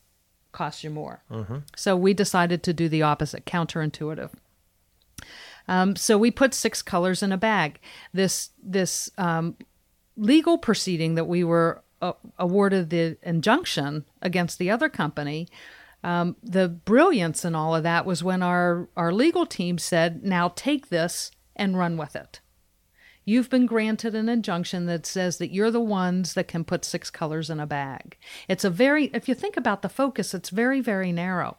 costs 0.51 0.83
you 0.83 0.89
more. 0.89 1.23
So 1.75 1.95
we 1.95 2.13
decided 2.13 2.63
to 2.63 2.73
do 2.73 2.89
the 2.89 3.01
opposite, 3.03 3.45
counterintuitive. 3.45 4.31
Um, 5.67 5.95
so 5.95 6.17
we 6.17 6.31
put 6.31 6.53
six 6.53 6.81
colors 6.81 7.21
in 7.21 7.31
a 7.31 7.37
bag. 7.37 7.79
This 8.13 8.49
this 8.61 9.09
um, 9.17 9.55
legal 10.17 10.57
proceeding 10.57 11.15
that 11.15 11.25
we 11.25 11.43
were 11.43 11.83
uh, 12.01 12.13
awarded 12.37 12.89
the 12.89 13.17
injunction 13.21 14.05
against 14.21 14.57
the 14.57 14.71
other 14.71 14.89
company. 14.89 15.47
Um, 16.03 16.37
the 16.41 16.69
brilliance 16.69 17.45
in 17.45 17.55
all 17.55 17.75
of 17.75 17.83
that 17.83 18.05
was 18.05 18.23
when 18.23 18.41
our 18.41 18.89
our 18.95 19.13
legal 19.13 19.45
team 19.45 19.77
said, 19.77 20.23
"Now 20.23 20.53
take 20.55 20.89
this 20.89 21.31
and 21.55 21.77
run 21.77 21.97
with 21.97 22.15
it." 22.15 22.39
You've 23.29 23.51
been 23.51 23.67
granted 23.67 24.15
an 24.15 24.27
injunction 24.27 24.87
that 24.87 25.05
says 25.05 25.37
that 25.37 25.53
you're 25.53 25.69
the 25.69 25.79
ones 25.79 26.33
that 26.33 26.47
can 26.47 26.63
put 26.63 26.83
six 26.83 27.11
colors 27.11 27.51
in 27.51 27.59
a 27.59 27.67
bag. 27.67 28.17
It's 28.47 28.63
a 28.63 28.71
very, 28.71 29.11
if 29.13 29.29
you 29.29 29.35
think 29.35 29.55
about 29.55 29.83
the 29.83 29.87
focus, 29.87 30.33
it's 30.33 30.49
very, 30.49 30.81
very 30.81 31.11
narrow. 31.11 31.57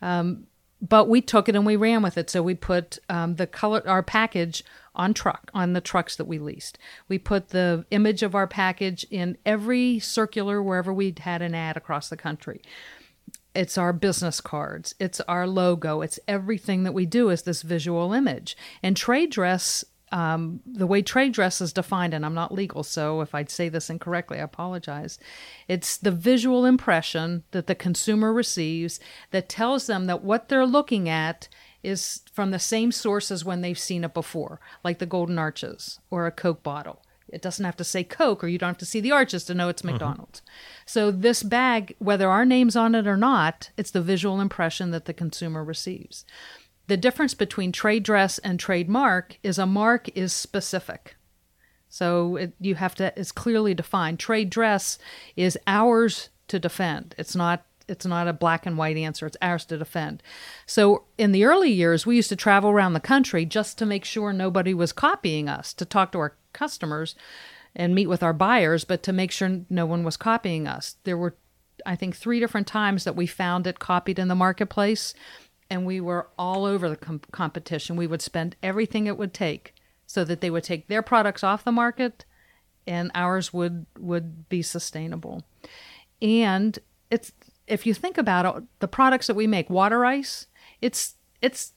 Um, 0.00 0.46
but 0.80 1.10
we 1.10 1.20
took 1.20 1.46
it 1.46 1.56
and 1.56 1.66
we 1.66 1.76
ran 1.76 2.00
with 2.00 2.16
it. 2.16 2.30
So 2.30 2.42
we 2.42 2.54
put 2.54 3.00
um, 3.10 3.36
the 3.36 3.46
color, 3.46 3.86
our 3.86 4.02
package 4.02 4.64
on 4.94 5.12
truck, 5.12 5.50
on 5.52 5.74
the 5.74 5.82
trucks 5.82 6.16
that 6.16 6.24
we 6.24 6.38
leased. 6.38 6.78
We 7.06 7.18
put 7.18 7.50
the 7.50 7.84
image 7.90 8.22
of 8.22 8.34
our 8.34 8.46
package 8.46 9.04
in 9.10 9.36
every 9.44 9.98
circular 9.98 10.62
wherever 10.62 10.90
we 10.90 11.14
had 11.20 11.42
an 11.42 11.54
ad 11.54 11.76
across 11.76 12.08
the 12.08 12.16
country. 12.16 12.62
It's 13.54 13.76
our 13.76 13.92
business 13.92 14.40
cards. 14.40 14.94
It's 14.98 15.20
our 15.20 15.46
logo. 15.46 16.00
It's 16.00 16.18
everything 16.26 16.84
that 16.84 16.92
we 16.94 17.04
do 17.04 17.28
is 17.28 17.42
this 17.42 17.60
visual 17.60 18.14
image. 18.14 18.56
And 18.82 18.96
trade 18.96 19.30
dress 19.30 19.84
um, 20.14 20.60
the 20.64 20.86
way 20.86 21.02
trade 21.02 21.32
dress 21.32 21.60
is 21.60 21.72
defined, 21.72 22.14
and 22.14 22.24
I'm 22.24 22.34
not 22.34 22.54
legal, 22.54 22.84
so 22.84 23.20
if 23.20 23.34
I'd 23.34 23.50
say 23.50 23.68
this 23.68 23.90
incorrectly, 23.90 24.38
I 24.38 24.44
apologize. 24.44 25.18
It's 25.66 25.96
the 25.96 26.12
visual 26.12 26.64
impression 26.64 27.42
that 27.50 27.66
the 27.66 27.74
consumer 27.74 28.32
receives 28.32 29.00
that 29.32 29.48
tells 29.48 29.88
them 29.88 30.06
that 30.06 30.22
what 30.22 30.48
they're 30.48 30.66
looking 30.66 31.08
at 31.08 31.48
is 31.82 32.20
from 32.32 32.52
the 32.52 32.60
same 32.60 32.92
source 32.92 33.32
as 33.32 33.44
when 33.44 33.60
they've 33.60 33.76
seen 33.76 34.04
it 34.04 34.14
before, 34.14 34.60
like 34.84 35.00
the 35.00 35.04
Golden 35.04 35.36
Arches 35.36 35.98
or 36.12 36.28
a 36.28 36.30
Coke 36.30 36.62
bottle. 36.62 37.02
It 37.28 37.42
doesn't 37.42 37.64
have 37.64 37.76
to 37.78 37.84
say 37.84 38.04
Coke, 38.04 38.44
or 38.44 38.46
you 38.46 38.58
don't 38.58 38.68
have 38.68 38.78
to 38.78 38.86
see 38.86 39.00
the 39.00 39.10
arches 39.10 39.42
to 39.44 39.54
know 39.54 39.68
it's 39.68 39.82
McDonald's. 39.82 40.42
So, 40.86 41.10
this 41.10 41.42
bag, 41.42 41.96
whether 41.98 42.30
our 42.30 42.44
name's 42.44 42.76
on 42.76 42.94
it 42.94 43.08
or 43.08 43.16
not, 43.16 43.70
it's 43.76 43.90
the 43.90 44.00
visual 44.00 44.40
impression 44.40 44.92
that 44.92 45.06
the 45.06 45.12
consumer 45.12 45.64
receives. 45.64 46.24
The 46.86 46.96
difference 46.96 47.34
between 47.34 47.72
trade 47.72 48.02
dress 48.02 48.38
and 48.38 48.60
trademark 48.60 49.38
is 49.42 49.58
a 49.58 49.66
mark 49.66 50.08
is 50.16 50.32
specific. 50.32 51.16
So 51.88 52.36
it, 52.36 52.52
you 52.60 52.74
have 52.74 52.94
to 52.96 53.12
it's 53.18 53.32
clearly 53.32 53.72
defined. 53.72 54.18
Trade 54.18 54.50
dress 54.50 54.98
is 55.36 55.58
ours 55.66 56.30
to 56.48 56.58
defend. 56.58 57.14
It's 57.16 57.36
not 57.36 57.64
it's 57.86 58.06
not 58.06 58.28
a 58.28 58.32
black 58.32 58.66
and 58.66 58.76
white 58.76 58.96
answer. 58.96 59.26
It's 59.26 59.36
ours 59.40 59.64
to 59.66 59.78
defend. 59.78 60.22
So 60.66 61.04
in 61.18 61.32
the 61.32 61.44
early 61.44 61.70
years, 61.70 62.06
we 62.06 62.16
used 62.16 62.30
to 62.30 62.36
travel 62.36 62.70
around 62.70 62.94
the 62.94 63.00
country 63.00 63.44
just 63.44 63.78
to 63.78 63.86
make 63.86 64.04
sure 64.04 64.32
nobody 64.32 64.74
was 64.74 64.92
copying 64.92 65.48
us, 65.48 65.72
to 65.74 65.84
talk 65.84 66.12
to 66.12 66.18
our 66.18 66.36
customers 66.52 67.14
and 67.76 67.94
meet 67.94 68.08
with 68.08 68.22
our 68.22 68.32
buyers, 68.32 68.84
but 68.84 69.02
to 69.02 69.12
make 69.12 69.30
sure 69.30 69.60
no 69.68 69.86
one 69.86 70.02
was 70.02 70.16
copying 70.16 70.66
us. 70.66 70.96
There 71.04 71.18
were 71.18 71.36
I 71.86 71.96
think 71.96 72.16
three 72.16 72.40
different 72.40 72.66
times 72.66 73.04
that 73.04 73.16
we 73.16 73.26
found 73.26 73.66
it 73.66 73.78
copied 73.78 74.18
in 74.18 74.28
the 74.28 74.34
marketplace 74.34 75.14
and 75.70 75.86
we 75.86 76.00
were 76.00 76.28
all 76.38 76.64
over 76.64 76.88
the 76.88 76.96
com- 76.96 77.20
competition. 77.32 77.96
We 77.96 78.06
would 78.06 78.22
spend 78.22 78.56
everything 78.62 79.06
it 79.06 79.18
would 79.18 79.34
take 79.34 79.74
so 80.06 80.24
that 80.24 80.40
they 80.40 80.50
would 80.50 80.64
take 80.64 80.88
their 80.88 81.02
products 81.02 81.42
off 81.42 81.64
the 81.64 81.72
market 81.72 82.24
and 82.86 83.10
ours 83.14 83.52
would 83.52 83.86
would 83.98 84.48
be 84.48 84.62
sustainable. 84.62 85.44
And 86.20 86.78
it's 87.10 87.32
if 87.66 87.86
you 87.86 87.94
think 87.94 88.18
about 88.18 88.56
it, 88.56 88.64
the 88.80 88.88
products 88.88 89.26
that 89.26 89.34
we 89.34 89.46
make, 89.46 89.70
water 89.70 90.04
ice, 90.04 90.46
it's 90.80 91.14
it's 91.40 91.72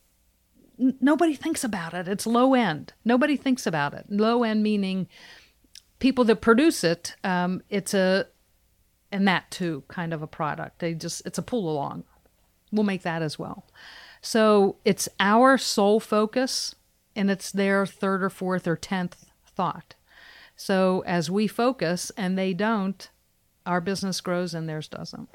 nobody 0.78 1.34
thinks 1.34 1.64
about 1.64 1.94
it. 1.94 2.08
It's 2.08 2.28
low 2.28 2.54
end. 2.54 2.94
Nobody 3.06 3.38
thinks 3.38 3.66
about 3.66 3.94
it. 3.94 4.06
Low 4.10 4.44
end 4.44 4.64
meaning 4.64 5.08
people 6.00 6.24
that 6.26 6.42
produce 6.42 6.84
it. 6.84 7.16
Um, 7.24 7.62
it's 7.70 7.94
a 7.94 8.28
and 9.12 9.28
that 9.28 9.50
too 9.52 9.84
kind 9.88 10.14
of 10.14 10.22
a 10.22 10.28
product. 10.28 10.80
They 10.80 10.94
just 10.94 11.26
it's 11.26 11.38
a 11.38 11.44
pull 11.44 11.70
along. 11.70 12.04
We'll 12.72 12.84
make 12.84 13.04
that 13.04 13.22
as 13.22 13.40
well. 13.40 13.66
So 14.22 14.78
it's 14.84 15.08
our 15.20 15.58
sole 15.58 16.00
focus 16.00 16.76
and 17.16 17.32
it's 17.32 17.52
their 17.52 17.86
third 17.86 18.24
or 18.24 18.30
fourth 18.30 18.68
or 18.68 18.76
tenth 18.76 19.26
thought. 19.46 19.96
So 20.56 21.04
as 21.06 21.32
we 21.32 21.48
focus 21.48 22.12
and 22.18 22.38
they 22.38 22.54
don't, 22.54 23.10
our 23.66 23.82
business 23.82 24.22
grows 24.22 24.54
and 24.54 24.68
theirs 24.68 24.88
doesn't. 24.88 25.30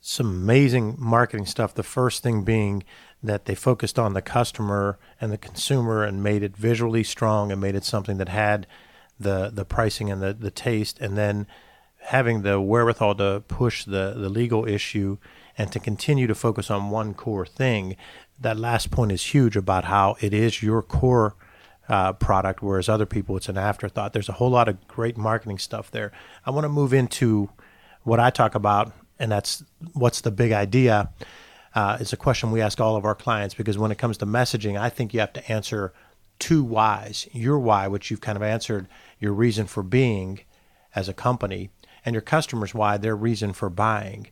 Some 0.00 0.26
amazing 0.26 0.96
marketing 0.98 1.46
stuff. 1.46 1.74
The 1.74 1.82
first 1.82 2.22
thing 2.22 2.42
being 2.42 2.82
that 3.22 3.44
they 3.44 3.54
focused 3.54 3.98
on 3.98 4.14
the 4.14 4.22
customer 4.22 4.98
and 5.20 5.30
the 5.32 5.38
consumer 5.38 6.02
and 6.02 6.22
made 6.22 6.42
it 6.42 6.56
visually 6.56 7.04
strong 7.04 7.52
and 7.52 7.60
made 7.60 7.76
it 7.76 7.84
something 7.84 8.16
that 8.18 8.28
had 8.28 8.66
the 9.18 9.50
the 9.52 9.64
pricing 9.64 10.10
and 10.10 10.20
the, 10.20 10.32
the 10.32 10.50
taste 10.50 10.98
and 11.00 11.16
then 11.16 11.46
having 12.06 12.42
the 12.42 12.60
wherewithal 12.60 13.14
to 13.14 13.44
push 13.46 13.84
the, 13.84 14.14
the 14.16 14.28
legal 14.28 14.66
issue 14.66 15.18
and 15.62 15.70
to 15.70 15.78
continue 15.78 16.26
to 16.26 16.34
focus 16.34 16.70
on 16.72 16.90
one 16.90 17.14
core 17.14 17.46
thing. 17.46 17.96
That 18.40 18.58
last 18.58 18.90
point 18.90 19.12
is 19.12 19.22
huge 19.26 19.56
about 19.56 19.84
how 19.84 20.16
it 20.20 20.34
is 20.34 20.60
your 20.60 20.82
core 20.82 21.36
uh, 21.88 22.14
product, 22.14 22.62
whereas 22.62 22.88
other 22.88 23.06
people 23.06 23.36
it's 23.36 23.48
an 23.48 23.56
afterthought. 23.56 24.12
There's 24.12 24.28
a 24.28 24.32
whole 24.32 24.50
lot 24.50 24.68
of 24.68 24.88
great 24.88 25.16
marketing 25.16 25.58
stuff 25.58 25.88
there. 25.90 26.10
I 26.44 26.50
want 26.50 26.64
to 26.64 26.68
move 26.68 26.92
into 26.92 27.50
what 28.02 28.18
I 28.18 28.30
talk 28.30 28.56
about, 28.56 28.92
and 29.20 29.30
that's 29.30 29.62
what's 29.92 30.20
the 30.20 30.32
big 30.32 30.50
idea. 30.50 31.10
Uh, 31.76 31.96
it's 32.00 32.12
a 32.12 32.16
question 32.16 32.50
we 32.50 32.60
ask 32.60 32.80
all 32.80 32.96
of 32.96 33.04
our 33.04 33.14
clients 33.14 33.54
because 33.54 33.78
when 33.78 33.92
it 33.92 33.98
comes 33.98 34.18
to 34.18 34.26
messaging, 34.26 34.78
I 34.78 34.88
think 34.88 35.14
you 35.14 35.20
have 35.20 35.32
to 35.34 35.52
answer 35.52 35.92
two 36.40 36.64
whys. 36.64 37.28
Your 37.30 37.58
why, 37.60 37.86
which 37.86 38.10
you've 38.10 38.20
kind 38.20 38.36
of 38.36 38.42
answered, 38.42 38.88
your 39.20 39.32
reason 39.32 39.68
for 39.68 39.84
being 39.84 40.40
as 40.96 41.08
a 41.08 41.14
company, 41.14 41.70
and 42.04 42.14
your 42.14 42.20
customers 42.20 42.74
why, 42.74 42.96
their 42.96 43.14
reason 43.14 43.52
for 43.52 43.70
buying. 43.70 44.26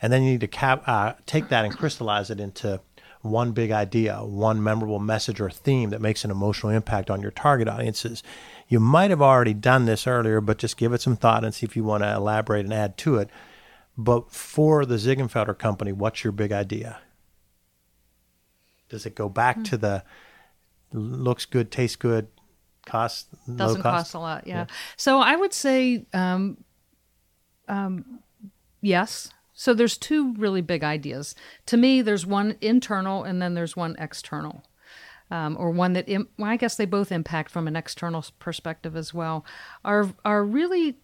And 0.00 0.12
then 0.12 0.22
you 0.22 0.32
need 0.32 0.40
to 0.40 0.48
cap, 0.48 0.82
uh, 0.86 1.14
take 1.26 1.48
that 1.48 1.64
and 1.64 1.76
crystallize 1.76 2.30
it 2.30 2.40
into 2.40 2.80
one 3.22 3.52
big 3.52 3.70
idea, 3.70 4.18
one 4.18 4.62
memorable 4.62 4.98
message 5.00 5.40
or 5.40 5.50
theme 5.50 5.90
that 5.90 6.00
makes 6.00 6.24
an 6.24 6.30
emotional 6.30 6.70
impact 6.70 7.10
on 7.10 7.20
your 7.20 7.30
target 7.30 7.68
audiences. 7.68 8.22
You 8.68 8.80
might 8.80 9.10
have 9.10 9.22
already 9.22 9.54
done 9.54 9.86
this 9.86 10.06
earlier, 10.06 10.40
but 10.40 10.58
just 10.58 10.76
give 10.76 10.92
it 10.92 11.00
some 11.00 11.16
thought 11.16 11.44
and 11.44 11.54
see 11.54 11.66
if 11.66 11.76
you 11.76 11.84
want 11.84 12.04
to 12.04 12.14
elaborate 12.14 12.64
and 12.64 12.74
add 12.74 12.96
to 12.98 13.16
it. 13.16 13.28
But 13.96 14.30
for 14.30 14.86
the 14.86 14.94
Ziegenfelder 14.94 15.58
company, 15.58 15.92
what's 15.92 16.22
your 16.22 16.32
big 16.32 16.52
idea? 16.52 17.00
Does 18.88 19.04
it 19.04 19.16
go 19.16 19.28
back 19.28 19.56
mm-hmm. 19.56 19.64
to 19.64 19.76
the 19.76 20.04
looks 20.92 21.44
good, 21.44 21.70
tastes 21.70 21.96
good, 21.96 22.28
costs 22.86 23.26
doesn't 23.54 23.82
cost? 23.82 24.12
cost? 24.12 24.14
a 24.14 24.18
lot? 24.18 24.46
Yeah. 24.46 24.54
yeah. 24.54 24.66
So 24.96 25.18
I 25.18 25.36
would 25.36 25.52
say, 25.52 26.06
um, 26.14 26.58
um, 27.66 28.20
yes. 28.80 29.30
So 29.58 29.74
there's 29.74 29.98
two 29.98 30.34
really 30.34 30.60
big 30.60 30.84
ideas. 30.84 31.34
To 31.66 31.76
me, 31.76 32.00
there's 32.00 32.24
one 32.24 32.56
internal 32.60 33.24
and 33.24 33.42
then 33.42 33.54
there's 33.54 33.76
one 33.76 33.96
external. 33.98 34.62
Um, 35.32 35.56
or 35.58 35.72
one 35.72 35.94
that 35.94 36.08
Im- 36.08 36.28
well, 36.38 36.48
I 36.48 36.56
guess 36.56 36.76
they 36.76 36.86
both 36.86 37.10
impact 37.10 37.50
from 37.50 37.66
an 37.66 37.74
external 37.74 38.24
perspective 38.38 38.96
as 38.96 39.12
well. 39.12 39.44
Are 39.84 40.08
are 40.24 40.42
really 40.42 40.96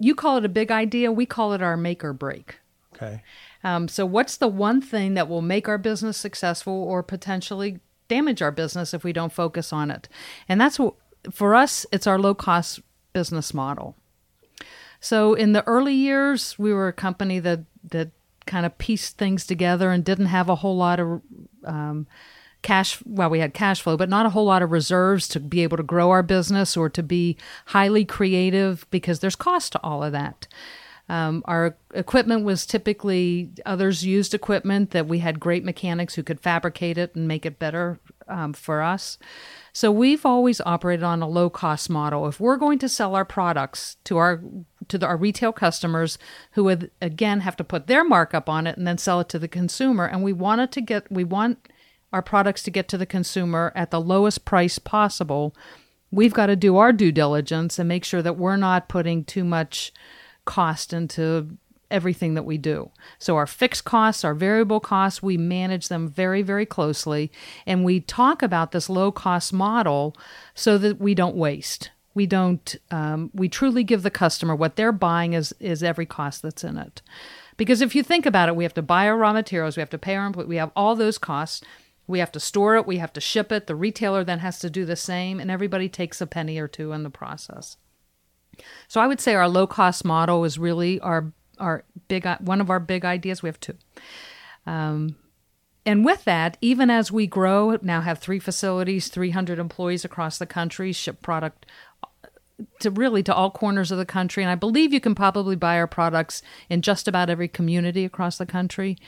you 0.00 0.14
call 0.14 0.38
it 0.38 0.44
a 0.44 0.48
big 0.48 0.72
idea. 0.72 1.12
We 1.12 1.24
call 1.24 1.52
it 1.52 1.62
our 1.62 1.76
make 1.76 2.02
or 2.02 2.12
break. 2.12 2.58
Okay. 2.96 3.22
Um, 3.62 3.86
so, 3.86 4.04
what's 4.06 4.38
the 4.38 4.48
one 4.48 4.80
thing 4.80 5.14
that 5.14 5.28
will 5.28 5.42
make 5.42 5.68
our 5.68 5.78
business 5.78 6.16
successful 6.16 6.72
or 6.72 7.04
potentially 7.04 7.78
damage 8.08 8.42
our 8.42 8.50
business 8.50 8.92
if 8.92 9.04
we 9.04 9.12
don't 9.12 9.32
focus 9.32 9.72
on 9.72 9.90
it? 9.90 10.08
And 10.48 10.60
that's 10.60 10.80
what, 10.80 10.94
for 11.30 11.54
us, 11.54 11.86
it's 11.92 12.08
our 12.08 12.18
low 12.18 12.34
cost 12.34 12.80
business 13.12 13.54
model. 13.54 13.94
So, 15.02 15.34
in 15.34 15.52
the 15.52 15.66
early 15.66 15.94
years, 15.94 16.56
we 16.60 16.72
were 16.72 16.86
a 16.86 16.92
company 16.92 17.40
that, 17.40 17.64
that 17.90 18.12
kind 18.46 18.64
of 18.64 18.78
pieced 18.78 19.18
things 19.18 19.44
together 19.44 19.90
and 19.90 20.04
didn't 20.04 20.26
have 20.26 20.48
a 20.48 20.54
whole 20.54 20.76
lot 20.76 21.00
of 21.00 21.20
um, 21.64 22.06
cash 22.62 23.00
well 23.04 23.28
we 23.28 23.40
had 23.40 23.52
cash 23.52 23.82
flow 23.82 23.96
but 23.96 24.08
not 24.08 24.24
a 24.24 24.30
whole 24.30 24.44
lot 24.44 24.62
of 24.62 24.70
reserves 24.70 25.26
to 25.26 25.40
be 25.40 25.64
able 25.64 25.76
to 25.76 25.82
grow 25.82 26.10
our 26.10 26.22
business 26.22 26.76
or 26.76 26.88
to 26.88 27.02
be 27.02 27.36
highly 27.66 28.04
creative 28.04 28.86
because 28.90 29.18
there's 29.18 29.34
cost 29.34 29.72
to 29.72 29.80
all 29.82 30.04
of 30.04 30.12
that. 30.12 30.46
Um, 31.08 31.42
our 31.46 31.76
equipment 31.92 32.44
was 32.44 32.64
typically 32.64 33.50
others 33.66 34.06
used 34.06 34.34
equipment 34.34 34.92
that 34.92 35.08
we 35.08 35.18
had 35.18 35.40
great 35.40 35.64
mechanics 35.64 36.14
who 36.14 36.22
could 36.22 36.40
fabricate 36.40 36.96
it 36.96 37.14
and 37.16 37.26
make 37.26 37.44
it 37.44 37.58
better 37.58 37.98
um, 38.28 38.52
for 38.52 38.80
us. 38.80 39.18
So 39.72 39.90
we've 39.90 40.24
always 40.24 40.60
operated 40.60 41.02
on 41.02 41.20
a 41.20 41.28
low 41.28 41.50
cost 41.50 41.90
model. 41.90 42.28
If 42.28 42.38
we're 42.38 42.56
going 42.56 42.78
to 42.78 42.88
sell 42.88 43.16
our 43.16 43.24
products 43.24 43.96
to 44.04 44.16
our 44.16 44.40
to 44.88 44.98
the, 44.98 45.06
our 45.06 45.16
retail 45.16 45.52
customers 45.52 46.18
who 46.52 46.64
would 46.64 46.90
again 47.00 47.40
have 47.40 47.56
to 47.56 47.64
put 47.64 47.86
their 47.86 48.04
markup 48.04 48.48
on 48.48 48.66
it 48.66 48.76
and 48.76 48.86
then 48.86 48.98
sell 48.98 49.20
it 49.20 49.28
to 49.28 49.38
the 49.38 49.48
consumer 49.48 50.06
and 50.06 50.22
we 50.22 50.32
wanted 50.32 50.72
to 50.72 50.80
get 50.80 51.10
we 51.10 51.24
want 51.24 51.68
our 52.12 52.22
products 52.22 52.62
to 52.62 52.70
get 52.70 52.88
to 52.88 52.98
the 52.98 53.06
consumer 53.06 53.72
at 53.74 53.90
the 53.90 54.00
lowest 54.00 54.44
price 54.44 54.78
possible, 54.78 55.54
we've 56.10 56.34
got 56.34 56.46
to 56.46 56.56
do 56.56 56.76
our 56.76 56.92
due 56.92 57.12
diligence 57.12 57.78
and 57.78 57.88
make 57.88 58.04
sure 58.04 58.22
that 58.22 58.36
we're 58.36 58.56
not 58.56 58.88
putting 58.88 59.24
too 59.24 59.44
much 59.44 59.92
cost 60.44 60.92
into 60.92 61.56
everything 61.90 62.34
that 62.34 62.44
we 62.44 62.58
do. 62.58 62.90
So, 63.18 63.36
our 63.36 63.46
fixed 63.46 63.84
costs, 63.84 64.24
our 64.24 64.34
variable 64.34 64.80
costs, 64.80 65.22
we 65.22 65.36
manage 65.36 65.88
them 65.88 66.08
very, 66.08 66.42
very 66.42 66.66
closely. 66.66 67.30
And 67.66 67.84
we 67.84 68.00
talk 68.00 68.42
about 68.42 68.72
this 68.72 68.90
low 68.90 69.12
cost 69.12 69.52
model 69.52 70.16
so 70.54 70.78
that 70.78 71.00
we 71.00 71.14
don't 71.14 71.36
waste. 71.36 71.90
We 72.14 72.26
don't, 72.26 72.76
um, 72.90 73.30
we 73.34 73.48
truly 73.48 73.84
give 73.84 74.02
the 74.02 74.10
customer 74.10 74.54
what 74.54 74.76
they're 74.76 74.92
buying 74.92 75.32
is, 75.32 75.54
is 75.60 75.82
every 75.82 76.06
cost 76.06 76.42
that's 76.42 76.64
in 76.64 76.76
it. 76.76 77.02
Because 77.56 77.80
if 77.80 77.94
you 77.94 78.02
think 78.02 78.26
about 78.26 78.48
it, 78.48 78.56
we 78.56 78.64
have 78.64 78.74
to 78.74 78.82
buy 78.82 79.06
our 79.08 79.16
raw 79.16 79.32
materials, 79.32 79.76
we 79.76 79.80
have 79.80 79.90
to 79.90 79.98
pay 79.98 80.16
our 80.16 80.26
employees, 80.26 80.48
we 80.48 80.56
have 80.56 80.72
all 80.74 80.94
those 80.94 81.18
costs. 81.18 81.62
We 82.06 82.18
have 82.18 82.32
to 82.32 82.40
store 82.40 82.76
it, 82.76 82.86
we 82.86 82.98
have 82.98 83.12
to 83.12 83.20
ship 83.20 83.52
it. 83.52 83.68
The 83.68 83.76
retailer 83.76 84.24
then 84.24 84.40
has 84.40 84.58
to 84.58 84.68
do 84.68 84.84
the 84.84 84.96
same, 84.96 85.38
and 85.38 85.50
everybody 85.50 85.88
takes 85.88 86.20
a 86.20 86.26
penny 86.26 86.58
or 86.58 86.68
two 86.68 86.92
in 86.92 87.04
the 87.04 87.10
process. 87.10 87.76
So 88.88 89.00
I 89.00 89.06
would 89.06 89.20
say 89.20 89.34
our 89.34 89.48
low 89.48 89.66
cost 89.66 90.04
model 90.04 90.44
is 90.44 90.58
really 90.58 91.00
our 91.00 91.32
our 91.58 91.84
big 92.08 92.26
one 92.40 92.60
of 92.60 92.70
our 92.70 92.80
big 92.80 93.04
ideas. 93.04 93.42
We 93.42 93.48
have 93.48 93.60
two. 93.60 93.76
Um, 94.66 95.16
and 95.84 96.04
with 96.04 96.24
that, 96.24 96.58
even 96.60 96.90
as 96.90 97.10
we 97.10 97.26
grow, 97.26 97.78
now 97.82 98.00
have 98.02 98.18
three 98.18 98.38
facilities, 98.38 99.08
300 99.08 99.58
employees 99.58 100.04
across 100.04 100.38
the 100.38 100.46
country, 100.46 100.92
ship 100.92 101.22
product 101.22 101.66
to 102.80 102.90
really 102.90 103.22
to 103.22 103.34
all 103.34 103.50
corners 103.50 103.90
of 103.90 103.98
the 103.98 104.06
country. 104.06 104.42
And 104.42 104.50
I 104.50 104.54
believe 104.54 104.92
you 104.92 105.00
can 105.00 105.14
probably 105.14 105.56
buy 105.56 105.78
our 105.78 105.86
products 105.86 106.42
in 106.68 106.82
just 106.82 107.08
about 107.08 107.30
every 107.30 107.48
community 107.48 108.04
across 108.04 108.38
the 108.38 108.46
country. 108.46 108.98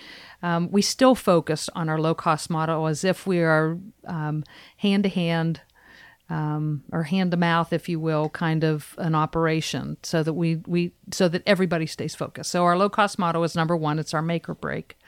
Um, 0.42 0.70
we 0.70 0.82
still 0.82 1.14
focus 1.14 1.68
on 1.74 1.88
our 1.88 2.00
low 2.00 2.14
cost 2.14 2.50
model 2.50 2.86
as 2.86 3.04
if 3.04 3.26
we 3.26 3.40
are 3.40 3.78
hand 4.04 5.02
to 5.04 5.08
hand 5.08 5.60
or 6.30 7.02
hand 7.04 7.30
to 7.30 7.36
mouth, 7.36 7.72
if 7.72 7.88
you 7.88 8.00
will, 8.00 8.28
kind 8.30 8.64
of 8.64 8.94
an 8.98 9.14
operation, 9.14 9.96
so 10.02 10.22
that 10.22 10.32
we 10.32 10.56
we 10.66 10.92
so 11.12 11.28
that 11.28 11.42
everybody 11.46 11.86
stays 11.86 12.14
focused. 12.14 12.50
So 12.50 12.64
our 12.64 12.76
low 12.76 12.88
cost 12.88 13.18
model 13.18 13.44
is 13.44 13.54
number 13.54 13.76
one. 13.76 13.98
It's 13.98 14.14
our 14.14 14.22
make 14.22 14.48
or 14.48 14.54
break. 14.54 14.98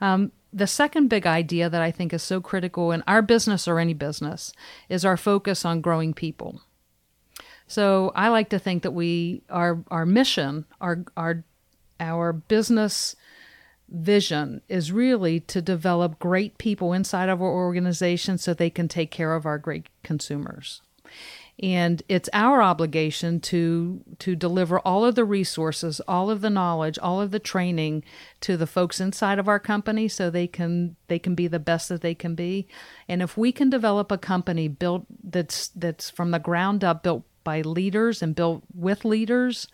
Um, 0.00 0.32
the 0.52 0.66
second 0.66 1.08
big 1.08 1.26
idea 1.26 1.68
that 1.68 1.82
I 1.82 1.90
think 1.90 2.12
is 2.12 2.22
so 2.22 2.40
critical 2.40 2.90
in 2.90 3.04
our 3.06 3.22
business 3.22 3.68
or 3.68 3.78
any 3.78 3.94
business 3.94 4.52
is 4.88 5.04
our 5.04 5.16
focus 5.16 5.64
on 5.64 5.80
growing 5.80 6.14
people. 6.14 6.62
So 7.70 8.10
I 8.16 8.30
like 8.30 8.48
to 8.48 8.58
think 8.58 8.82
that 8.82 8.90
we 8.90 9.44
our 9.48 9.84
our 9.92 10.04
mission, 10.04 10.64
our 10.80 11.04
our 11.16 11.44
our 12.00 12.32
business 12.32 13.14
vision 13.88 14.60
is 14.68 14.90
really 14.90 15.38
to 15.38 15.62
develop 15.62 16.18
great 16.18 16.58
people 16.58 16.92
inside 16.92 17.28
of 17.28 17.40
our 17.40 17.48
organization 17.48 18.38
so 18.38 18.54
they 18.54 18.70
can 18.70 18.88
take 18.88 19.12
care 19.12 19.34
of 19.34 19.46
our 19.46 19.56
great 19.56 19.88
consumers. 20.02 20.82
And 21.62 22.02
it's 22.08 22.28
our 22.32 22.60
obligation 22.60 23.38
to 23.42 24.02
to 24.18 24.34
deliver 24.34 24.80
all 24.80 25.04
of 25.04 25.14
the 25.14 25.24
resources, 25.24 26.00
all 26.08 26.28
of 26.28 26.40
the 26.40 26.50
knowledge, 26.50 26.98
all 26.98 27.20
of 27.20 27.30
the 27.30 27.38
training 27.38 28.02
to 28.40 28.56
the 28.56 28.66
folks 28.66 28.98
inside 28.98 29.38
of 29.38 29.46
our 29.46 29.60
company 29.60 30.08
so 30.08 30.28
they 30.28 30.48
can 30.48 30.96
they 31.06 31.20
can 31.20 31.36
be 31.36 31.46
the 31.46 31.60
best 31.60 31.88
that 31.88 32.00
they 32.00 32.16
can 32.16 32.34
be. 32.34 32.66
And 33.06 33.22
if 33.22 33.36
we 33.36 33.52
can 33.52 33.70
develop 33.70 34.10
a 34.10 34.18
company 34.18 34.66
built 34.66 35.04
that's 35.22 35.68
that's 35.68 36.10
from 36.10 36.32
the 36.32 36.40
ground 36.40 36.82
up 36.82 37.04
built 37.04 37.22
by 37.44 37.60
leaders 37.62 38.22
and 38.22 38.34
built 38.34 38.62
with 38.74 39.04
leaders, 39.04 39.66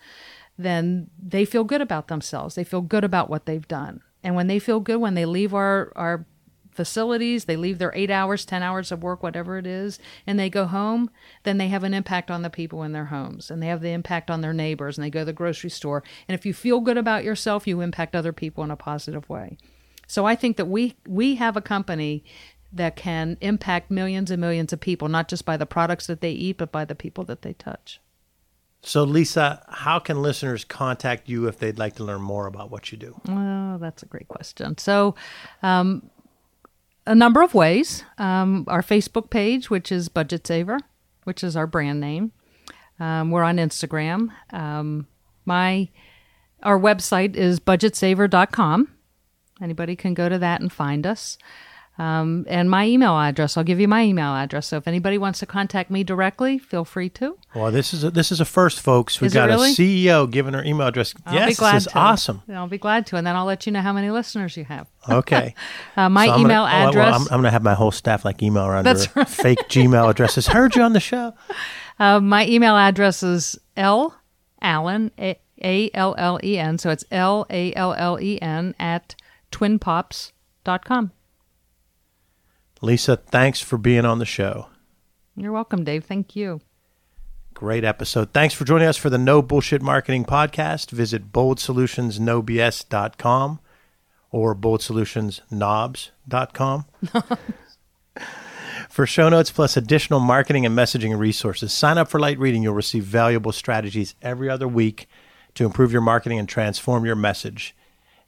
then 0.57 1.09
they 1.21 1.45
feel 1.45 1.63
good 1.63 1.81
about 1.81 2.07
themselves. 2.07 2.55
They 2.55 2.63
feel 2.63 2.81
good 2.81 3.03
about 3.03 3.29
what 3.29 3.45
they've 3.45 3.67
done. 3.67 4.01
And 4.23 4.35
when 4.35 4.47
they 4.47 4.59
feel 4.59 4.79
good, 4.79 4.97
when 4.97 5.13
they 5.13 5.25
leave 5.25 5.53
our, 5.53 5.91
our 5.95 6.25
facilities, 6.71 7.45
they 7.45 7.57
leave 7.57 7.79
their 7.79 7.93
eight 7.95 8.11
hours, 8.11 8.45
10 8.45 8.63
hours 8.63 8.91
of 8.91 9.03
work, 9.03 9.23
whatever 9.23 9.57
it 9.57 9.65
is, 9.65 9.99
and 10.25 10.39
they 10.39 10.49
go 10.49 10.65
home, 10.65 11.09
then 11.43 11.57
they 11.57 11.67
have 11.67 11.83
an 11.83 11.93
impact 11.93 12.29
on 12.29 12.43
the 12.43 12.49
people 12.49 12.83
in 12.83 12.91
their 12.91 13.05
homes 13.05 13.49
and 13.49 13.61
they 13.61 13.67
have 13.67 13.81
the 13.81 13.91
impact 13.91 14.29
on 14.29 14.41
their 14.41 14.53
neighbors 14.53 14.97
and 14.97 15.03
they 15.03 15.09
go 15.09 15.21
to 15.21 15.25
the 15.25 15.33
grocery 15.33 15.69
store. 15.69 16.03
And 16.27 16.37
if 16.37 16.45
you 16.45 16.53
feel 16.53 16.79
good 16.79 16.97
about 16.97 17.23
yourself, 17.23 17.67
you 17.67 17.81
impact 17.81 18.15
other 18.15 18.31
people 18.31 18.63
in 18.63 18.71
a 18.71 18.75
positive 18.75 19.27
way. 19.27 19.57
So 20.07 20.25
I 20.25 20.35
think 20.35 20.55
that 20.55 20.67
we 20.67 20.95
we 21.05 21.35
have 21.35 21.57
a 21.57 21.61
company 21.61 22.23
that 22.71 22.95
can 22.95 23.37
impact 23.41 23.89
millions 23.89 24.29
and 24.31 24.41
millions 24.41 24.73
of 24.73 24.79
people, 24.79 25.07
not 25.07 25.27
just 25.27 25.45
by 25.45 25.57
the 25.57 25.65
products 25.65 26.07
that 26.07 26.21
they 26.21 26.31
eat, 26.31 26.57
but 26.57 26.71
by 26.71 26.85
the 26.85 26.95
people 26.95 27.23
that 27.25 27.41
they 27.41 27.53
touch. 27.53 27.99
So, 28.81 29.03
Lisa, 29.03 29.63
how 29.67 29.99
can 29.99 30.21
listeners 30.21 30.63
contact 30.63 31.27
you 31.27 31.47
if 31.47 31.59
they'd 31.59 31.79
like 31.79 31.95
to 31.95 32.03
learn 32.03 32.21
more 32.21 32.45
about 32.45 32.69
what 32.69 32.91
you 32.91 32.97
do? 32.97 33.19
Well, 33.27 33.79
that's 33.79 34.03
a 34.03 34.05
great 34.05 34.27
question. 34.27 34.77
So, 34.77 35.15
um, 35.63 36.09
a 37.05 37.15
number 37.15 37.41
of 37.41 37.53
ways. 37.53 38.03
Um, 38.17 38.65
our 38.67 38.81
Facebook 38.81 39.29
page, 39.29 39.69
which 39.69 39.91
is 39.91 40.09
Budget 40.09 40.45
Saver, 40.45 40.79
which 41.23 41.43
is 41.43 41.55
our 41.55 41.65
brand 41.65 41.99
name. 41.99 42.33
Um, 42.99 43.31
we're 43.31 43.43
on 43.43 43.57
Instagram. 43.57 44.29
Um, 44.51 45.07
my 45.45 45.89
our 46.63 46.79
website 46.79 47.35
is 47.35 47.59
budgetsaver.com. 47.59 48.89
Anybody 49.61 49.95
can 49.95 50.13
go 50.13 50.29
to 50.29 50.37
that 50.39 50.61
and 50.61 50.71
find 50.71 51.05
us. 51.05 51.37
Um, 51.99 52.45
and 52.47 52.69
my 52.69 52.85
email 52.85 53.17
address. 53.17 53.57
I'll 53.57 53.63
give 53.63 53.79
you 53.79 53.87
my 53.87 54.03
email 54.03 54.35
address. 54.35 54.67
So 54.67 54.77
if 54.77 54.87
anybody 54.87 55.17
wants 55.17 55.39
to 55.39 55.47
contact 55.47 55.89
me 55.89 56.03
directly, 56.03 56.59
feel 56.59 56.85
free 56.85 57.09
to. 57.11 57.37
Well, 57.55 57.71
this 57.71 57.91
is 57.93 58.03
a, 58.03 58.11
this 58.11 58.31
is 58.31 58.39
a 58.39 58.45
first, 58.45 58.79
folks. 58.81 59.19
We've 59.19 59.27
Is 59.29 59.33
got 59.33 59.49
really? 59.49 59.71
a 59.71 59.73
CEO 59.73 60.29
giving 60.29 60.53
her 60.53 60.63
email 60.63 60.87
address. 60.87 61.15
I'll 61.25 61.33
yes, 61.33 61.49
be 61.49 61.55
glad 61.55 61.75
this 61.77 61.87
is 61.87 61.91
to. 61.93 61.97
awesome. 61.97 62.43
I'll 62.53 62.67
be 62.67 62.77
glad 62.77 63.07
to, 63.07 63.15
and 63.15 63.25
then 63.25 63.35
I'll 63.35 63.45
let 63.45 63.65
you 63.65 63.71
know 63.71 63.81
how 63.81 63.93
many 63.93 64.11
listeners 64.11 64.55
you 64.57 64.65
have. 64.65 64.87
Okay. 65.09 65.55
Uh, 65.95 66.09
my 66.09 66.25
So 66.27 66.33
email 66.37 66.65
gonna, 66.65 66.69
oh, 66.69 66.79
well, 66.79 66.89
address. 66.89 67.15
I'm, 67.15 67.21
I'm 67.21 67.27
going 67.39 67.43
to 67.43 67.51
have 67.51 67.63
my 67.63 67.75
whole 67.75 67.91
staff 67.91 68.25
like 68.25 68.43
email 68.43 68.65
around 68.65 68.83
That's 68.83 69.05
her 69.05 69.23
fake 69.25 69.59
Gmail 69.69 70.09
addresses. 70.09 70.47
Heard 70.47 70.75
you 70.75 70.81
on 70.81 70.91
the 70.93 70.99
show. 70.99 71.33
Uh, 71.99 72.19
my 72.19 72.45
email 72.45 72.75
address 72.77 73.23
is 73.23 73.57
L 73.75 74.15
Allen 74.61 75.09
A 75.17 75.89
L 75.95 76.13
L 76.15 76.39
E 76.43 76.59
N. 76.59 76.77
So 76.77 76.91
it's 76.91 77.03
L 77.09 77.47
A 77.49 77.73
L 77.73 77.95
L 77.97 78.19
E 78.21 78.39
N 78.39 78.75
at 78.79 79.15
twinpops.com. 79.51 81.11
Lisa, 82.81 83.17
thanks 83.17 83.59
for 83.59 83.77
being 83.77 84.05
on 84.05 84.19
the 84.19 84.25
show. 84.25 84.67
You're 85.35 85.51
welcome, 85.51 85.83
Dave. 85.83 86.05
Thank 86.05 86.35
you. 86.35 86.61
Great 87.53 87.83
episode. 87.83 88.33
Thanks 88.33 88.53
for 88.53 88.65
joining 88.65 88.87
us 88.87 88.97
for 88.97 89.09
the 89.09 89.17
No 89.17 89.41
Bullshit 89.41 89.81
Marketing 89.81 90.25
Podcast. 90.25 90.91
Visit 90.91 91.31
boldsolutionsnobs.com 91.31 93.59
or 94.31 94.55
boldsolutionsnobs.com. 94.55 96.85
for 98.89 99.07
show 99.07 99.29
notes 99.29 99.51
plus 99.51 99.77
additional 99.77 100.19
marketing 100.19 100.65
and 100.65 100.77
messaging 100.77 101.17
resources, 101.17 101.73
sign 101.73 101.97
up 101.97 102.07
for 102.07 102.19
Light 102.19 102.39
Reading. 102.39 102.63
You'll 102.63 102.73
receive 102.73 103.03
valuable 103.03 103.51
strategies 103.51 104.15
every 104.21 104.49
other 104.49 104.67
week 104.67 105.07
to 105.55 105.65
improve 105.65 105.91
your 105.91 106.01
marketing 106.01 106.39
and 106.39 106.47
transform 106.47 107.05
your 107.05 107.15
message. 107.15 107.75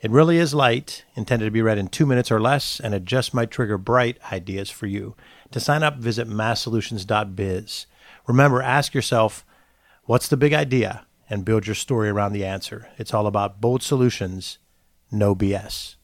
It 0.02 0.12
really 0.12 0.38
is 0.38 0.54
light, 0.54 1.04
intended 1.16 1.46
to 1.46 1.52
be 1.52 1.62
read 1.62 1.78
in 1.78 1.90
two 1.90 2.06
minutes 2.06 2.32
or 2.32 2.40
less, 2.40 2.80
and 2.80 2.94
it 2.94 3.04
just 3.04 3.34
might 3.34 3.52
trigger 3.52 3.78
bright 3.78 4.18
ideas 4.32 4.70
for 4.70 4.88
you. 4.88 5.16
To 5.52 5.60
sign 5.60 5.84
up, 5.84 5.98
visit 5.98 6.26
masssolutions.biz. 6.26 7.86
Remember, 8.26 8.62
ask 8.62 8.94
yourself, 8.94 9.46
what's 10.06 10.30
the 10.30 10.38
big 10.38 10.54
idea? 10.54 11.06
And 11.30 11.44
build 11.46 11.68
your 11.68 11.76
story 11.76 12.10
around 12.10 12.32
the 12.34 12.46
answer. 12.46 12.88
It's 12.98 13.14
all 13.14 13.28
about 13.28 13.60
bold 13.60 13.84
solutions, 13.84 14.58
no 15.12 15.36
BS. 15.36 15.96